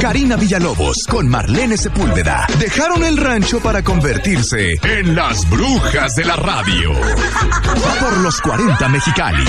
Karina 0.00 0.36
Villalobos 0.36 1.04
con 1.06 1.28
Marlene 1.28 1.76
Sepúlveda 1.76 2.46
dejaron 2.58 3.04
el 3.04 3.18
rancho 3.18 3.60
para 3.60 3.82
convertirse 3.84 4.72
en 4.82 5.14
las 5.14 5.48
brujas 5.50 6.14
de 6.14 6.24
la 6.24 6.36
radio. 6.36 6.92
Por 8.00 8.16
los 8.18 8.40
40 8.40 8.88
Mexicali. 8.88 9.44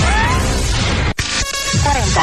40. 1.82 2.22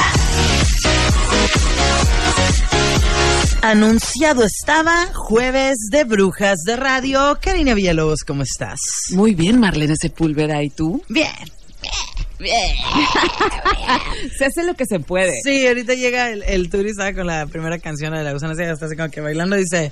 Anunciado 3.64 4.44
estaba 4.44 5.08
jueves 5.14 5.90
de 5.90 6.04
brujas 6.04 6.60
de 6.66 6.76
radio. 6.76 7.40
Karina 7.42 7.74
Villalobos, 7.74 8.24
¿cómo 8.24 8.44
estás? 8.44 8.80
Muy 9.12 9.34
bien, 9.34 9.60
Marlene 9.60 9.96
Sepúlveda, 9.96 10.62
¿y 10.62 10.70
tú? 10.70 11.04
Bien. 11.10 11.34
Bien. 11.82 12.19
Se 14.38 14.46
hace 14.46 14.64
lo 14.64 14.74
que 14.76 14.86
se 14.86 15.00
puede. 15.00 15.34
Sí, 15.44 15.68
ahorita 15.68 15.94
llega 15.94 16.32
el, 16.32 16.44
el 16.44 16.70
turista 16.70 17.14
con 17.14 17.28
la 17.28 17.46
primera 17.48 17.80
canción 17.80 18.14
de 18.14 18.24
la 18.24 18.32
gusana, 18.34 18.54
así, 18.54 18.64
está 18.64 18.86
así 18.86 18.96
como 18.96 19.10
que 19.10 19.22
bailando 19.22 19.56
dice, 19.56 19.92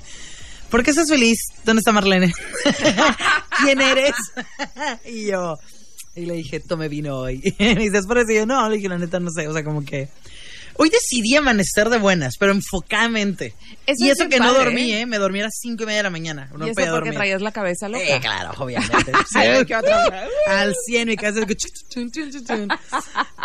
¿por 0.70 0.82
qué 0.82 0.90
estás 0.90 1.08
feliz? 1.08 1.38
¿Dónde 1.64 1.80
está 1.80 1.92
Marlene? 1.92 2.32
¿Quién 3.62 3.80
eres? 3.80 4.14
y 5.04 5.26
yo, 5.26 5.58
y 6.14 6.26
le 6.26 6.34
dije, 6.34 6.60
tome 6.60 6.88
vino 6.88 7.16
hoy. 7.18 7.40
y 7.58 7.86
eso 7.86 8.00
Y 8.28 8.34
yo, 8.34 8.46
no, 8.46 8.68
le 8.68 8.76
dije, 8.76 8.88
la 8.88 8.98
neta, 8.98 9.20
no 9.20 9.30
sé, 9.30 9.46
o 9.46 9.52
sea, 9.52 9.62
como 9.62 9.84
que... 9.84 10.08
Hoy 10.80 10.90
decidí 10.90 11.34
amanecer 11.34 11.88
de 11.88 11.98
buenas, 11.98 12.36
pero 12.38 12.52
enfocadamente. 12.52 13.52
Eso 13.84 14.04
y 14.04 14.10
es 14.10 14.20
eso 14.20 14.28
que 14.28 14.38
no 14.38 14.54
dormí, 14.54 14.92
¿eh? 14.92 15.00
¿eh? 15.00 15.06
Me 15.06 15.18
dormí 15.18 15.40
a 15.40 15.44
las 15.44 15.58
cinco 15.60 15.82
y 15.82 15.86
media 15.86 15.98
de 15.98 16.02
la 16.04 16.10
mañana. 16.10 16.48
No 16.56 16.66
¿Y 16.66 16.70
eso 16.70 16.74
podía 16.74 16.90
porque 16.90 17.08
dormir. 17.08 17.14
traías 17.14 17.42
la 17.42 17.50
cabeza 17.50 17.88
loca? 17.88 18.04
Sí, 18.06 18.20
claro, 18.20 18.50
obviamente. 18.58 19.12
Sí, 19.28 19.40
qué 19.66 19.74
otra. 19.76 20.28
Al 20.46 20.74
100 20.86 21.10
y 21.10 21.16
casi. 21.16 21.40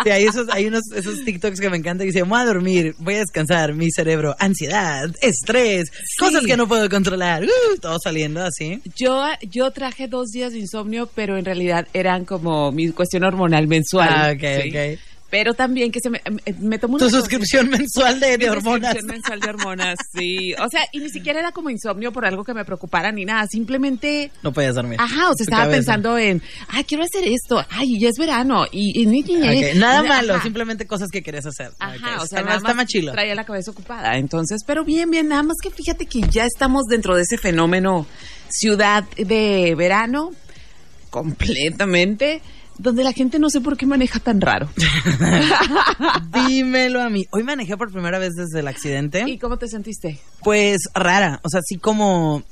Sí, 0.03 0.09
hay 0.11 0.25
esos, 0.25 0.47
hay 0.49 0.67
unos 0.67 0.83
esos 0.95 1.23
TikToks 1.25 1.59
que 1.59 1.69
me 1.71 1.77
encantan 1.77 2.05
y 2.05 2.11
dicen, 2.11 2.29
voy 2.29 2.39
a 2.39 2.45
dormir, 2.45 2.95
voy 2.99 3.15
a 3.15 3.19
descansar, 3.19 3.73
mi 3.73 3.91
cerebro, 3.91 4.35
ansiedad, 4.37 5.09
estrés, 5.21 5.91
cosas 6.19 6.45
que 6.45 6.55
no 6.55 6.67
puedo 6.67 6.87
controlar, 6.87 7.43
uh, 7.43 7.79
todo 7.81 7.97
saliendo 7.99 8.43
así. 8.43 8.79
Yo, 8.95 9.25
yo 9.41 9.71
traje 9.71 10.07
dos 10.07 10.29
días 10.29 10.53
de 10.53 10.59
insomnio, 10.59 11.09
pero 11.15 11.37
en 11.37 11.45
realidad 11.45 11.87
eran 11.93 12.25
como 12.25 12.71
mi 12.71 12.91
cuestión 12.91 13.23
hormonal 13.23 13.67
mensual. 13.67 14.09
Ah, 14.09 14.33
ok, 14.35 14.43
ok. 14.67 14.99
Pero 15.33 15.55
también 15.55 15.91
que 15.91 15.99
se 15.99 16.11
me, 16.11 16.21
me- 16.29 16.53
me 16.59 16.77
tomó 16.77 16.97
una 16.97 17.05
Tu 17.07 17.09
suscripción 17.09 17.67
mensual 17.71 18.19
de, 18.19 18.37
de 18.37 18.51
hormonas. 18.51 18.91
suscripción 18.91 19.07
mensual 19.19 19.39
de 19.39 19.49
hormonas, 19.49 19.95
sí. 20.15 20.53
O 20.63 20.69
sea, 20.69 20.81
y 20.91 20.99
ni 20.99 21.09
siquiera 21.09 21.39
era 21.39 21.51
como 21.51 21.71
insomnio 21.71 22.11
por 22.11 22.23
algo 22.23 22.43
que 22.43 22.53
me 22.53 22.63
preocupara 22.63 23.11
ni 23.11 23.25
nada. 23.25 23.47
Simplemente 23.47 24.29
No 24.43 24.53
podías 24.53 24.75
dormir. 24.75 24.99
Ajá, 25.01 25.31
o 25.31 25.33
sea, 25.33 25.43
estaba 25.45 25.63
cabeza. 25.63 25.77
pensando 25.77 26.19
en, 26.19 26.43
ay, 26.67 26.83
quiero 26.83 27.03
hacer 27.03 27.23
esto, 27.27 27.65
ay, 27.71 27.99
ya 27.99 28.09
es 28.09 28.17
verano, 28.19 28.65
y, 28.71 28.91
y, 29.01 29.09
y- 29.09 29.25
y- 29.27 29.69
Ok, 29.71 29.75
Nada 29.77 30.01
Ajá. 30.01 30.07
malo, 30.07 30.39
simplemente 30.43 30.85
cosas 30.85 31.09
que 31.09 31.23
querías 31.23 31.47
hacer. 31.47 31.71
Ajá, 31.79 31.95
Ok, 32.17 32.21
o 32.23 32.27
sea, 32.27 32.39
está, 32.39 32.41
nada 32.43 32.55
está 32.57 32.67
más 32.67 32.75
más 32.75 32.85
chilo. 32.85 33.11
traía 33.11 33.33
la 33.33 33.43
cabeza 33.45 33.71
ocupada. 33.71 34.15
Entonces, 34.17 34.61
pero 34.67 34.85
bien, 34.85 35.09
bien, 35.09 35.29
nada 35.29 35.41
más 35.41 35.57
que 35.63 35.71
fíjate 35.71 36.05
que 36.05 36.21
ya 36.29 36.45
estamos 36.45 36.83
dentro 36.85 37.15
de 37.15 37.23
ese 37.23 37.39
fenómeno 37.39 38.05
ciudad 38.49 39.03
de 39.17 39.73
verano, 39.75 40.29
completamente, 41.09 42.41
donde 42.77 43.03
la 43.03 43.13
gente 43.13 43.39
no 43.39 43.49
sé 43.49 43.61
por 43.61 43.77
qué 43.77 43.85
maneja 43.85 44.19
tan 44.19 44.41
raro. 44.41 44.69
Dímelo 46.47 47.01
a 47.01 47.09
mí. 47.09 47.25
Hoy 47.31 47.43
manejé 47.43 47.77
por 47.77 47.91
primera 47.91 48.19
vez 48.19 48.33
desde 48.35 48.59
el 48.59 48.67
accidente. 48.67 49.23
¿Y 49.27 49.37
cómo 49.37 49.57
te 49.57 49.67
sentiste? 49.67 50.19
Pues 50.41 50.79
rara, 50.93 51.39
o 51.43 51.49
sea, 51.49 51.61
sí 51.63 51.77
como, 51.77 52.43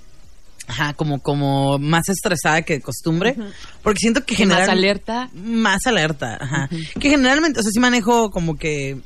ajá, 0.68 0.94
como, 0.94 1.22
como 1.22 1.78
más 1.80 2.10
estresada 2.10 2.62
que 2.62 2.74
de 2.74 2.82
costumbre, 2.82 3.36
porque 3.84 4.00
siento 4.00 4.24
que 4.26 4.36
¿Que 4.36 4.46
más 4.46 4.58
general- 4.60 4.78
alerta? 4.78 5.30
más 5.34 5.86
alerta, 5.86 6.38
ajá, 6.40 6.70
que 7.00 7.10
generalmente, 7.10 7.60
o 7.60 7.64
sea, 7.64 7.72
sí 7.72 7.80
manejo 7.80 8.30
como 8.32 8.56
que 8.58 8.98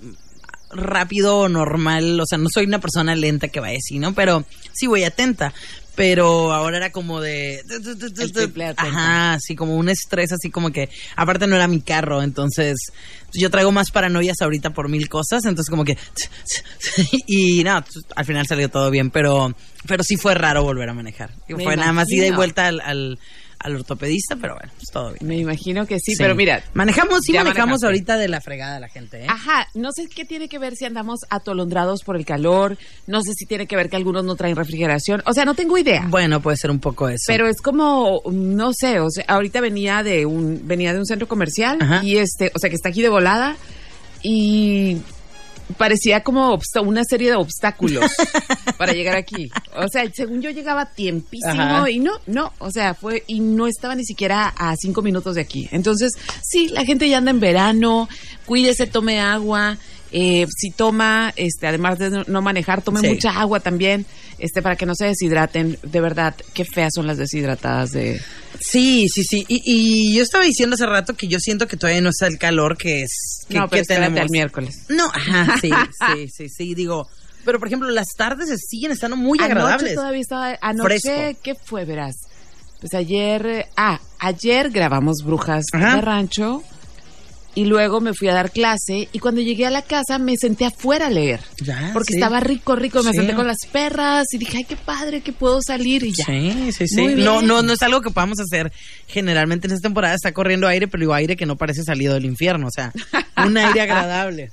rápido, 0.76 1.50
normal, 1.50 2.20
o 2.20 2.26
sea, 2.26 2.38
no 2.38 2.48
soy 2.54 2.66
una 2.66 2.80
persona 2.80 3.16
lenta 3.16 3.48
que 3.48 3.60
vaya 3.60 3.78
así, 3.78 4.00
¿no? 4.00 4.14
Pero 4.14 4.46
sí 4.74 4.88
voy 4.88 5.04
atenta. 5.04 5.54
Pero 5.96 6.52
ahora 6.52 6.78
era 6.78 6.92
como 6.92 7.22
de... 7.22 7.62
Ajá, 8.76 9.34
así 9.36 9.56
como 9.56 9.78
un 9.78 9.88
estrés, 9.88 10.34
así 10.34 10.50
como 10.50 10.72
que... 10.72 10.90
Aparte 11.16 11.48
no 11.48 11.56
era 11.56 11.68
mi 11.68 11.80
carro, 11.82 12.22
entonces... 12.22 12.78
Yo 13.34 13.50
traigo 13.50 13.72
más 13.72 13.92
paranoias 13.92 14.42
ahorita 14.42 14.72
por 14.72 14.90
mil 14.90 15.08
cosas, 15.08 15.46
entonces 15.46 15.70
como 15.70 15.86
que... 15.86 15.98
Y 17.28 17.64
no, 17.64 17.84
al 18.16 18.26
final 18.26 18.46
salió 18.46 18.70
todo 18.70 18.92
bien, 18.92 19.10
pero... 19.10 19.56
Pero 19.88 20.04
sí 20.04 20.18
fue 20.18 20.36
raro 20.36 20.64
volver 20.64 20.90
a 20.90 20.94
manejar. 20.94 21.32
Me 21.48 21.64
fue 21.64 21.78
nada 21.78 21.94
más 21.94 22.12
ida 22.12 22.28
y 22.28 22.32
vuelta 22.32 22.68
al, 22.68 22.82
al, 22.82 23.20
al 23.60 23.76
ortopedista, 23.76 24.36
pero 24.36 24.56
bueno, 24.56 24.72
pues 24.76 24.90
todo 24.92 25.14
bien. 25.14 25.28
Me 25.28 25.38
imagino 25.38 25.86
que 25.86 26.00
sí, 26.00 26.16
pero 26.18 26.36
mira. 26.36 26.64
Manejamos, 26.74 27.22
sí 27.24 27.34
manejamos 27.34 27.56
manejaste. 27.56 27.86
ahorita 27.86 28.18
de 28.18 28.28
la 28.28 28.42
fregada 28.42 28.80
la 28.80 28.90
gente, 28.90 29.24
¿eh? 29.24 29.28
Ajá, 29.28 29.68
no 29.74 29.92
sé 29.92 30.08
qué 30.08 30.26
tiene 30.26 30.48
que 30.48 30.60
ver 30.60 30.76
si 30.76 30.86
andamos 30.86 31.22
atolondrados 31.30 32.04
por 32.04 32.16
el 32.16 32.26
calor, 32.26 32.78
no 33.08 33.22
sé 33.22 33.34
si 33.34 33.46
tiene 33.46 33.68
que 33.68 33.76
ver 33.76 33.90
que 33.90 33.96
algunos 33.96 34.24
no 34.24 34.36
traen 34.36 34.56
refrigeración, 34.56 35.22
o 35.26 35.34
sea, 35.34 35.46
no 35.46 35.56
tengo 35.56 35.78
idea. 35.78 36.06
Bueno, 36.10 36.42
puede 36.42 36.58
ser 36.58 36.72
un 36.72 36.80
poco 36.80 37.10
eso. 37.10 37.24
Pero 37.28 37.48
es 37.48 37.62
como, 37.62 38.22
no 38.32 38.72
sé, 38.74 39.00
o 39.00 39.10
sea, 39.10 39.26
ahorita 39.28 39.62
venía 39.62 40.04
de 40.04 40.26
un, 40.26 40.62
venía 40.68 40.94
de 40.94 41.00
un 41.00 41.06
centro 41.06 41.28
comercial 41.28 41.78
Ajá. 41.82 42.02
y 42.04 42.18
este, 42.18 42.52
o 42.56 42.60
sea, 42.60 42.70
que 42.70 42.76
está 42.76 42.90
aquí 42.90 43.02
de 43.02 43.10
volada 43.10 43.56
y 44.22 44.98
parecía 45.78 46.24
como 46.24 46.60
una 46.84 47.04
serie 47.04 47.32
de 47.32 47.36
obstáculos 47.36 48.12
para 48.78 48.94
llegar 48.94 49.16
aquí. 49.16 49.50
O 49.76 49.88
sea, 49.88 50.04
según 50.14 50.42
yo 50.42 50.50
llegaba 50.50 50.86
tiempísimo 50.86 51.52
Ajá. 51.52 51.90
y 51.90 52.00
no, 52.00 52.14
no, 52.28 52.54
o 52.60 52.72
sea, 52.72 52.94
fue 52.94 53.24
y 53.28 53.40
no 53.40 53.68
estaba 53.68 53.96
ni 53.96 54.06
siquiera 54.06 54.54
a 54.56 54.76
cinco 54.76 55.02
minutos 55.02 55.36
de 55.36 55.42
aquí. 55.42 55.68
Entonces, 55.72 56.14
sí, 56.44 56.70
la 56.70 56.86
gente 56.86 57.10
ya 57.10 57.18
anda 57.18 57.32
en 57.32 57.40
verano, 57.40 58.08
cuídese, 58.46 58.88
tome 58.88 59.20
agua. 59.20 59.78
Eh, 60.18 60.48
si 60.56 60.72
toma, 60.72 61.34
este, 61.36 61.68
además 61.68 62.00
de 62.00 62.24
no- 62.26 62.42
manejar, 62.42 62.82
tome 62.82 63.02
Sí. 63.02 63.08
mucha 63.10 63.32
agua 63.32 63.60
también, 63.60 64.06
este, 64.40 64.62
para 64.62 64.78
que 64.78 64.86
no 64.86 64.96
se 64.96 65.08
deshidraten. 65.08 65.78
De 65.84 66.00
verdad, 66.00 66.34
qué 66.54 66.64
feas 66.64 66.94
son 66.96 67.06
las 67.06 67.18
deshidratadas 67.18 67.92
de. 67.92 68.22
Sí, 68.62 69.08
sí, 69.14 69.24
sí. 69.26 69.44
Y, 69.50 69.62
y 69.66 70.16
yo 70.16 70.24
estaba 70.24 70.46
diciendo 70.46 70.76
hace 70.76 70.86
rato 70.86 71.16
que 71.16 71.28
yo 71.28 71.38
siento 71.40 71.68
que 71.68 71.76
todavía 71.76 72.00
no 72.00 72.10
está 72.12 72.28
el 72.28 72.38
calor 72.38 72.78
que 72.78 73.02
es 73.04 73.40
que, 73.50 73.58
no, 73.60 73.68
pero 73.68 73.84
que 73.84 73.88
tenemos. 73.94 74.20
al 74.22 74.30
miércoles. 74.30 74.86
No, 74.88 75.06
ajá, 75.08 75.58
sí, 75.60 75.70
sí, 76.16 76.28
sí, 76.30 76.50
sí, 76.50 76.76
digo. 76.76 77.10
Pero 77.44 77.60
por 77.60 77.68
ejemplo, 77.68 77.90
las 77.90 78.08
tardes 78.18 78.50
siguen 78.70 78.92
estando 78.92 79.18
muy 79.18 79.38
Anoche 79.40 79.52
agradables. 79.52 79.96
todavía 79.96 80.22
estaba. 80.22 80.58
Anoche, 80.62 81.00
Fresco. 81.02 81.40
¿qué 81.44 81.56
fue, 81.56 81.84
verás? 81.84 82.16
Pues 82.80 82.94
ayer. 82.94 83.46
eh, 83.46 83.66
Ah, 83.76 84.00
ayer 84.20 84.70
grabamos 84.70 85.18
Brujas 85.26 85.66
Ajá. 85.74 85.96
de 85.96 86.02
Rancho. 86.02 86.64
Y 87.56 87.66
luego 87.66 88.02
me 88.02 88.14
fui 88.14 88.28
a 88.28 88.34
dar 88.34 88.52
clase. 88.52 89.08
Y 89.14 89.20
cuando 89.20 89.40
llegué 89.42 89.66
a 89.66 89.70
la 89.70 89.82
casa 89.82 90.20
me 90.20 90.36
senté 90.36 90.66
afuera 90.66 91.08
a 91.08 91.10
leer. 91.10 91.40
Ya, 91.64 91.92
porque 91.94 92.12
sí. 92.14 92.18
estaba 92.20 92.40
rico, 92.42 92.76
rico. 92.76 93.02
Me 93.02 93.12
Sí. 93.12 93.18
senté 93.18 93.34
con 93.34 93.48
las 93.48 93.60
perras 93.72 94.26
y 94.34 94.38
dije, 94.38 94.58
ay, 94.58 94.64
qué 94.66 94.76
padre 94.76 95.22
que 95.22 95.32
puedo 95.32 95.62
salir 95.62 96.04
y 96.04 96.12
ya. 96.12 96.26
Sí, 96.26 96.72
sí, 96.74 96.88
sí. 96.88 97.02
Muy 97.02 97.14
bien. 97.16 97.26
No, 97.26 97.42
no, 97.42 97.62
no 97.62 97.74
es 97.74 97.82
algo 97.82 98.02
que 98.02 98.12
podamos 98.12 98.40
hacer 98.42 98.72
generalmente 99.08 99.68
en 99.68 99.74
esta 99.74 99.88
temporada. 99.88 100.16
Está 100.16 100.34
corriendo 100.34 100.68
aire, 100.68 100.88
pero 100.90 101.00
digo 101.02 101.14
aire 101.14 101.36
que 101.38 101.46
no 101.46 101.56
parece 101.56 101.84
salido 101.84 102.14
del 102.14 102.26
infierno. 102.26 102.68
O 102.68 102.72
sea, 102.72 102.92
un 103.38 103.58
aire 103.58 103.82
agradable. 103.82 104.52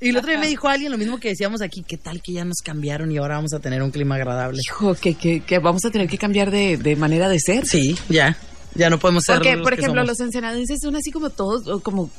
Y 0.00 0.08
el 0.08 0.16
otro 0.16 0.30
día 0.30 0.40
me 0.40 0.48
dijo 0.48 0.66
alguien 0.68 0.90
lo 0.90 0.98
mismo 0.98 1.18
que 1.20 1.28
decíamos 1.28 1.62
aquí. 1.62 1.84
¿Qué 1.86 1.96
tal 1.96 2.20
que 2.20 2.32
ya 2.32 2.44
nos 2.44 2.56
cambiaron 2.64 3.12
y 3.12 3.18
ahora 3.18 3.36
vamos 3.36 3.52
a 3.52 3.60
tener 3.60 3.80
un 3.82 3.92
clima 3.92 4.16
agradable? 4.16 4.60
Hijo, 4.64 4.94
que, 4.96 5.14
que, 5.14 5.40
que 5.40 5.58
vamos 5.60 5.84
a 5.84 5.90
tener 5.92 6.08
que 6.08 6.18
cambiar 6.18 6.50
de, 6.50 6.76
de 6.78 6.96
manera 6.96 7.28
de 7.28 7.38
ser. 7.38 7.64
Sí, 7.66 7.96
ya. 8.08 8.36
Ya 8.74 8.90
no 8.90 8.98
podemos 8.98 9.24
ser 9.24 9.36
Porque, 9.36 9.56
los 9.56 9.62
por 9.62 9.74
que 9.74 9.80
ejemplo, 9.80 10.02
somos. 10.02 10.18
los 10.18 10.20
ensenadenses 10.20 10.80
son 10.80 10.96
así 10.96 11.10
como 11.10 11.30
todos, 11.30 11.82
como... 11.82 12.10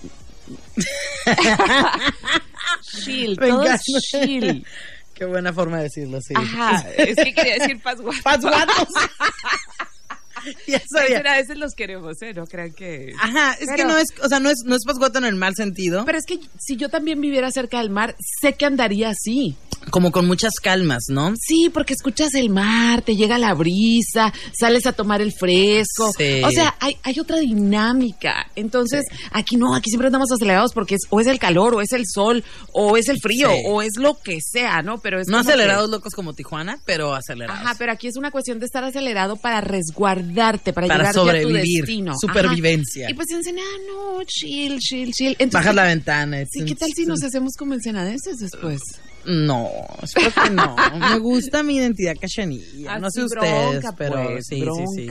chill, 3.03 3.37
todos 3.37 3.81
chill. 4.01 4.65
Qué 5.13 5.25
buena 5.25 5.53
forma 5.53 5.77
de 5.77 5.83
decirlo, 5.83 6.19
sí. 6.19 6.33
Ajá, 6.35 6.83
es 6.97 7.15
que 7.15 7.33
quería 7.33 7.59
decir 7.59 7.79
pasguatos. 7.81 8.21
Pasguatos. 8.23 8.87
ya 10.67 10.81
sabía. 10.91 11.17
Pero 11.17 11.29
a 11.29 11.37
veces 11.37 11.57
los 11.57 11.75
queremos, 11.75 12.21
¿eh? 12.23 12.33
No 12.33 12.47
crean 12.47 12.73
que... 12.73 13.13
Ajá, 13.19 13.53
es 13.59 13.69
que 13.75 13.85
no 13.85 13.97
es, 13.97 14.07
o 14.23 14.27
sea, 14.27 14.39
no 14.39 14.49
es, 14.49 14.63
no 14.65 14.75
es 14.75 14.83
pasguato 14.83 15.19
en 15.19 15.25
el 15.25 15.35
mal 15.35 15.55
sentido, 15.55 16.05
Pero 16.05 16.17
es 16.17 16.25
que 16.25 16.39
si 16.59 16.75
yo 16.75 16.89
también 16.89 17.21
viviera 17.21 17.51
cerca 17.51 17.77
del 17.77 17.91
mar, 17.91 18.15
sé 18.41 18.53
que 18.53 18.65
andaría 18.65 19.09
así. 19.09 19.55
Como 19.89 20.11
con 20.11 20.27
muchas 20.27 20.53
calmas, 20.61 21.03
¿no? 21.09 21.33
Sí, 21.39 21.69
porque 21.73 21.93
escuchas 21.93 22.33
el 22.35 22.49
mar, 22.49 23.01
te 23.01 23.15
llega 23.15 23.37
la 23.37 23.53
brisa, 23.53 24.31
sales 24.57 24.85
a 24.85 24.93
tomar 24.93 25.21
el 25.21 25.33
fresco. 25.33 26.11
Sí. 26.17 26.41
O 26.43 26.51
sea, 26.51 26.75
hay, 26.79 26.97
hay 27.03 27.19
otra 27.19 27.37
dinámica. 27.39 28.47
Entonces, 28.55 29.05
aquí 29.31 29.55
no, 29.57 29.75
aquí 29.75 29.89
siempre 29.89 30.07
andamos 30.07 30.31
acelerados 30.31 30.73
porque 30.73 30.95
es, 30.95 31.01
o 31.09 31.19
es 31.19 31.27
el 31.27 31.39
calor, 31.39 31.73
o 31.75 31.81
es 31.81 31.91
el 31.93 32.05
sol, 32.05 32.43
o 32.73 32.95
es 32.97 33.09
el 33.09 33.19
frío, 33.19 33.49
Sí. 33.49 33.63
o 33.67 33.81
es 33.81 33.93
lo 33.97 34.17
que 34.19 34.39
sea, 34.41 34.81
¿no? 34.81 34.99
Pero 34.99 35.19
es 35.19 35.27
No 35.27 35.39
acelerados 35.39 35.89
que- 35.89 35.91
locos 35.95 36.13
como 36.13 36.33
Tijuana, 36.33 36.77
pero 36.85 37.13
acelerados. 37.15 37.61
Ajá, 37.61 37.75
pero 37.77 37.91
aquí 37.91 38.07
es 38.07 38.17
una 38.17 38.31
cuestión 38.31 38.59
de 38.59 38.65
estar 38.65 38.83
acelerado 38.83 39.35
para 39.35 39.61
resguardarte, 39.61 40.73
para, 40.73 40.87
Para 40.87 40.99
llegar 40.99 41.13
ya 41.15 41.19
a 41.21 41.23
tu 41.23 41.27
sobrevivir, 41.29 41.81
destino. 41.85 42.11
Ajá. 42.11 42.17
supervivencia. 42.21 43.09
Y 43.09 43.13
pues 43.13 43.29
en 43.31 43.37
Ensenada, 43.37 43.67
no, 43.87 44.23
chill, 44.25 44.77
chill, 44.79 45.11
chill. 45.11 45.31
Entonces, 45.39 45.53
Bajas 45.53 45.75
la 45.75 45.83
ventana. 45.85 46.37
Sí, 46.51 46.63
¿qué 46.65 46.75
tal 46.75 46.91
si 46.95 47.05
nos 47.05 47.23
hacemos 47.23 47.53
como 47.57 47.73
ensenadenses 47.73 48.37
después? 48.37 48.79
No, 49.25 49.69
espero 50.01 50.31
que 50.43 50.49
no. 50.49 50.75
Me 50.99 51.19
gusta 51.19 51.63
mi 51.63 51.77
identidad 51.77 52.15
cachanilla. 52.19 52.99
No 52.99 53.07
Así 53.07 53.19
sé 53.19 53.25
ustedes, 53.25 53.69
bronca, 53.71 53.95
pero 53.97 54.23
pues, 54.23 54.45
sí, 54.47 54.61
sí, 54.61 54.85
sí. 54.95 55.07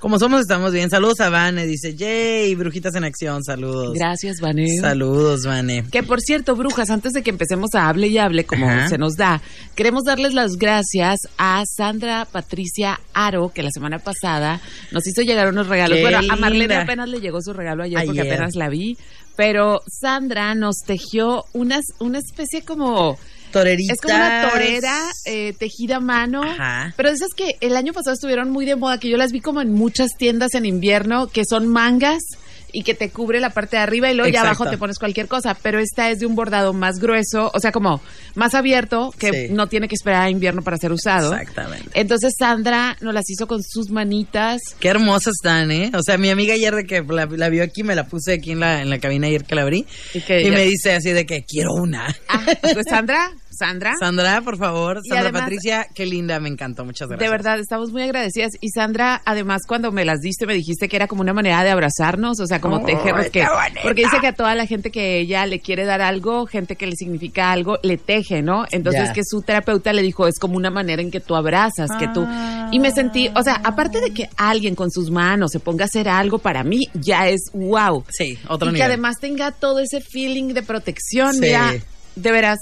Como 0.00 0.18
somos, 0.18 0.40
estamos 0.40 0.72
bien. 0.72 0.88
Saludos 0.88 1.20
a 1.20 1.28
Vane, 1.28 1.66
dice, 1.66 1.94
yay, 1.94 2.54
brujitas 2.54 2.94
en 2.94 3.04
acción, 3.04 3.44
saludos. 3.44 3.92
Gracias, 3.94 4.40
Vanessa. 4.40 4.88
Saludos, 4.88 5.44
Vane. 5.44 5.84
Que 5.90 6.02
por 6.02 6.20
cierto, 6.20 6.56
brujas, 6.56 6.88
antes 6.90 7.12
de 7.12 7.22
que 7.22 7.30
empecemos 7.30 7.74
a 7.74 7.88
hable 7.88 8.08
y 8.08 8.16
hable 8.18 8.44
como 8.44 8.66
Ajá. 8.66 8.88
se 8.88 8.96
nos 8.96 9.16
da, 9.16 9.42
queremos 9.74 10.04
darles 10.04 10.32
las 10.32 10.52
gracias 10.56 11.20
a 11.36 11.62
Sandra 11.66 12.26
Patricia 12.30 12.98
Aro, 13.12 13.50
que 13.54 13.62
la 13.62 13.70
semana 13.70 13.98
pasada 13.98 14.60
nos 14.90 15.06
hizo 15.06 15.22
llegar 15.22 15.48
unos 15.48 15.66
regalos. 15.68 15.98
Qué 15.98 16.02
bueno, 16.02 16.18
a 16.30 16.36
Marlene 16.36 16.68
linda. 16.68 16.82
apenas 16.82 17.08
le 17.08 17.20
llegó 17.20 17.42
su 17.42 17.52
regalo 17.52 17.82
ayer, 17.84 18.02
porque 18.04 18.20
Ayer. 18.22 18.32
apenas 18.32 18.54
la 18.54 18.68
vi. 18.68 18.96
Pero 19.36 19.80
Sandra 19.86 20.54
nos 20.54 20.78
tejió 20.86 21.44
unas, 21.52 21.84
una 21.98 22.18
especie 22.18 22.62
como... 22.62 23.18
Toreritas. 23.50 23.96
Es 23.96 24.00
como 24.00 24.14
una 24.14 24.50
torera 24.50 25.10
eh, 25.24 25.54
tejida 25.58 25.96
a 25.96 26.00
mano. 26.00 26.42
Ajá. 26.42 26.94
Pero 26.96 27.08
esas 27.08 27.34
que 27.34 27.56
el 27.60 27.76
año 27.76 27.92
pasado 27.92 28.14
estuvieron 28.14 28.50
muy 28.50 28.66
de 28.66 28.76
moda, 28.76 28.98
que 28.98 29.08
yo 29.08 29.16
las 29.16 29.32
vi 29.32 29.40
como 29.40 29.60
en 29.60 29.72
muchas 29.72 30.10
tiendas 30.16 30.54
en 30.54 30.66
invierno, 30.66 31.26
que 31.28 31.44
son 31.44 31.68
mangas 31.68 32.22
y 32.72 32.82
que 32.82 32.94
te 32.94 33.10
cubre 33.10 33.40
la 33.40 33.50
parte 33.50 33.76
de 33.76 33.82
arriba 33.82 34.10
y 34.10 34.14
luego 34.14 34.30
ya 34.30 34.42
abajo 34.42 34.68
te 34.68 34.78
pones 34.78 34.98
cualquier 34.98 35.28
cosa. 35.28 35.56
Pero 35.62 35.78
esta 35.78 36.10
es 36.10 36.18
de 36.20 36.26
un 36.26 36.34
bordado 36.34 36.72
más 36.72 36.98
grueso, 36.98 37.50
o 37.54 37.60
sea, 37.60 37.72
como 37.72 38.00
más 38.34 38.54
abierto, 38.54 39.12
que 39.18 39.30
Sí. 39.48 39.52
no 39.52 39.66
tiene 39.68 39.88
que 39.88 39.94
esperar 39.94 40.22
a 40.24 40.30
invierno 40.30 40.62
para 40.62 40.76
ser 40.76 40.92
usado. 40.92 41.32
Exactamente. 41.34 41.88
Entonces 41.94 42.34
Sandra 42.38 42.96
nos 43.00 43.14
las 43.14 43.28
hizo 43.30 43.46
con 43.46 43.62
sus 43.62 43.90
manitas. 43.90 44.60
Qué 44.78 44.88
hermosas 44.88 45.34
están, 45.40 45.70
¿eh? 45.70 45.90
O 45.94 46.02
sea, 46.02 46.18
mi 46.18 46.30
amiga 46.30 46.54
ayer 46.54 46.74
de 46.74 46.84
que 46.84 47.02
la, 47.02 47.26
la 47.26 47.48
vio 47.48 47.62
aquí, 47.62 47.82
me 47.82 47.94
la 47.94 48.04
puse 48.06 48.34
aquí 48.34 48.52
en 48.52 48.60
la, 48.60 48.82
en 48.82 48.90
la 48.90 48.98
cabina 48.98 49.26
ayer 49.26 49.44
que 49.44 49.54
la 49.54 49.62
abrí. 49.62 49.86
Y 50.14 50.20
que 50.20 50.42
y 50.42 50.50
me 50.50 50.64
dice 50.64 50.92
así 50.94 51.10
de 51.12 51.26
que 51.26 51.44
quiero 51.44 51.72
una. 51.74 52.14
Ah, 52.28 52.44
pues 52.74 52.86
Sandra, 52.88 53.30
Sandra. 53.50 53.94
Sandra, 53.98 54.40
por 54.42 54.56
favor. 54.56 55.00
Sandra 55.04 55.20
además- 55.20 55.42
Patricia, 55.42 55.86
qué 55.94 56.06
linda, 56.06 56.38
me 56.40 56.48
encantó. 56.48 56.84
Muchas 56.84 57.08
gracias. 57.08 57.26
De 57.26 57.30
verdad, 57.30 57.58
estamos 57.58 57.90
muy 57.92 58.02
agradecidas. 58.02 58.52
Y 58.60 58.68
Sandra, 58.70 59.20
además, 59.24 59.62
cuando 59.66 59.92
me 59.92 60.04
las 60.04 60.20
diste, 60.20 60.46
me 60.46 60.54
dijiste 60.54 60.88
que 60.88 60.96
era 60.96 61.06
como 61.08 61.20
una 61.22 61.32
manera 61.32 61.62
de 61.64 61.70
abrazarnos, 61.70 62.40
o 62.40 62.46
sea, 62.46 62.60
como 62.60 62.76
¡Ay, 62.78 62.84
tejernos. 62.94 63.26
qué 63.26 63.30
Que, 63.40 63.46
porque 63.82 64.02
dice 64.04 64.18
que 64.20 64.28
a 64.28 64.34
toda 64.34 64.54
la 64.54 64.66
gente 64.66 64.90
que 64.90 65.18
ella 65.20 65.44
le 65.46 65.60
quiere 65.60 65.84
dar 65.84 66.00
algo, 66.00 66.46
gente 66.46 66.76
que 66.76 66.86
le 66.86 66.96
significa 66.96 67.50
algo, 67.52 67.78
le 67.82 67.98
teje, 67.98 68.42
¿no? 68.42 68.64
Entonces, 68.70 69.08
Ya. 69.08 69.12
que 69.12 69.22
su 69.24 69.42
terapeuta 69.42 69.92
le 69.92 70.02
dijo, 70.02 70.26
es 70.26 70.38
como 70.38 70.56
una 70.56 70.70
manera 70.70 71.02
en 71.02 71.10
que 71.10 71.20
tú 71.20 71.34
abrazas, 71.36 71.90
que 71.98 72.08
tú. 72.08 72.26
Y 72.72 72.78
me 72.78 72.92
sentí, 72.92 73.28
o 73.34 73.42
sea, 73.42 73.60
aparte 73.64 74.00
de 74.00 74.12
que 74.14 74.28
alguien 74.36 74.74
con 74.74 74.90
sus 74.90 75.10
manos 75.10 75.50
se 75.52 75.60
ponga 75.60 75.84
a 75.84 75.86
hacer 75.86 76.08
algo, 76.08 76.38
para 76.38 76.62
mí 76.64 76.86
ya 76.94 77.28
es 77.28 77.50
wow. 77.52 78.04
Sí, 78.10 78.38
otro 78.48 78.68
y 78.68 78.72
nivel. 78.72 78.80
que 78.80 78.84
además 78.84 79.16
tenga 79.20 79.50
todo 79.50 79.80
ese 79.80 80.00
feeling 80.00 80.54
de 80.54 80.62
protección, 80.62 81.34
Sí. 81.34 81.40
mira, 81.40 81.74
de 82.16 82.32
veras. 82.32 82.58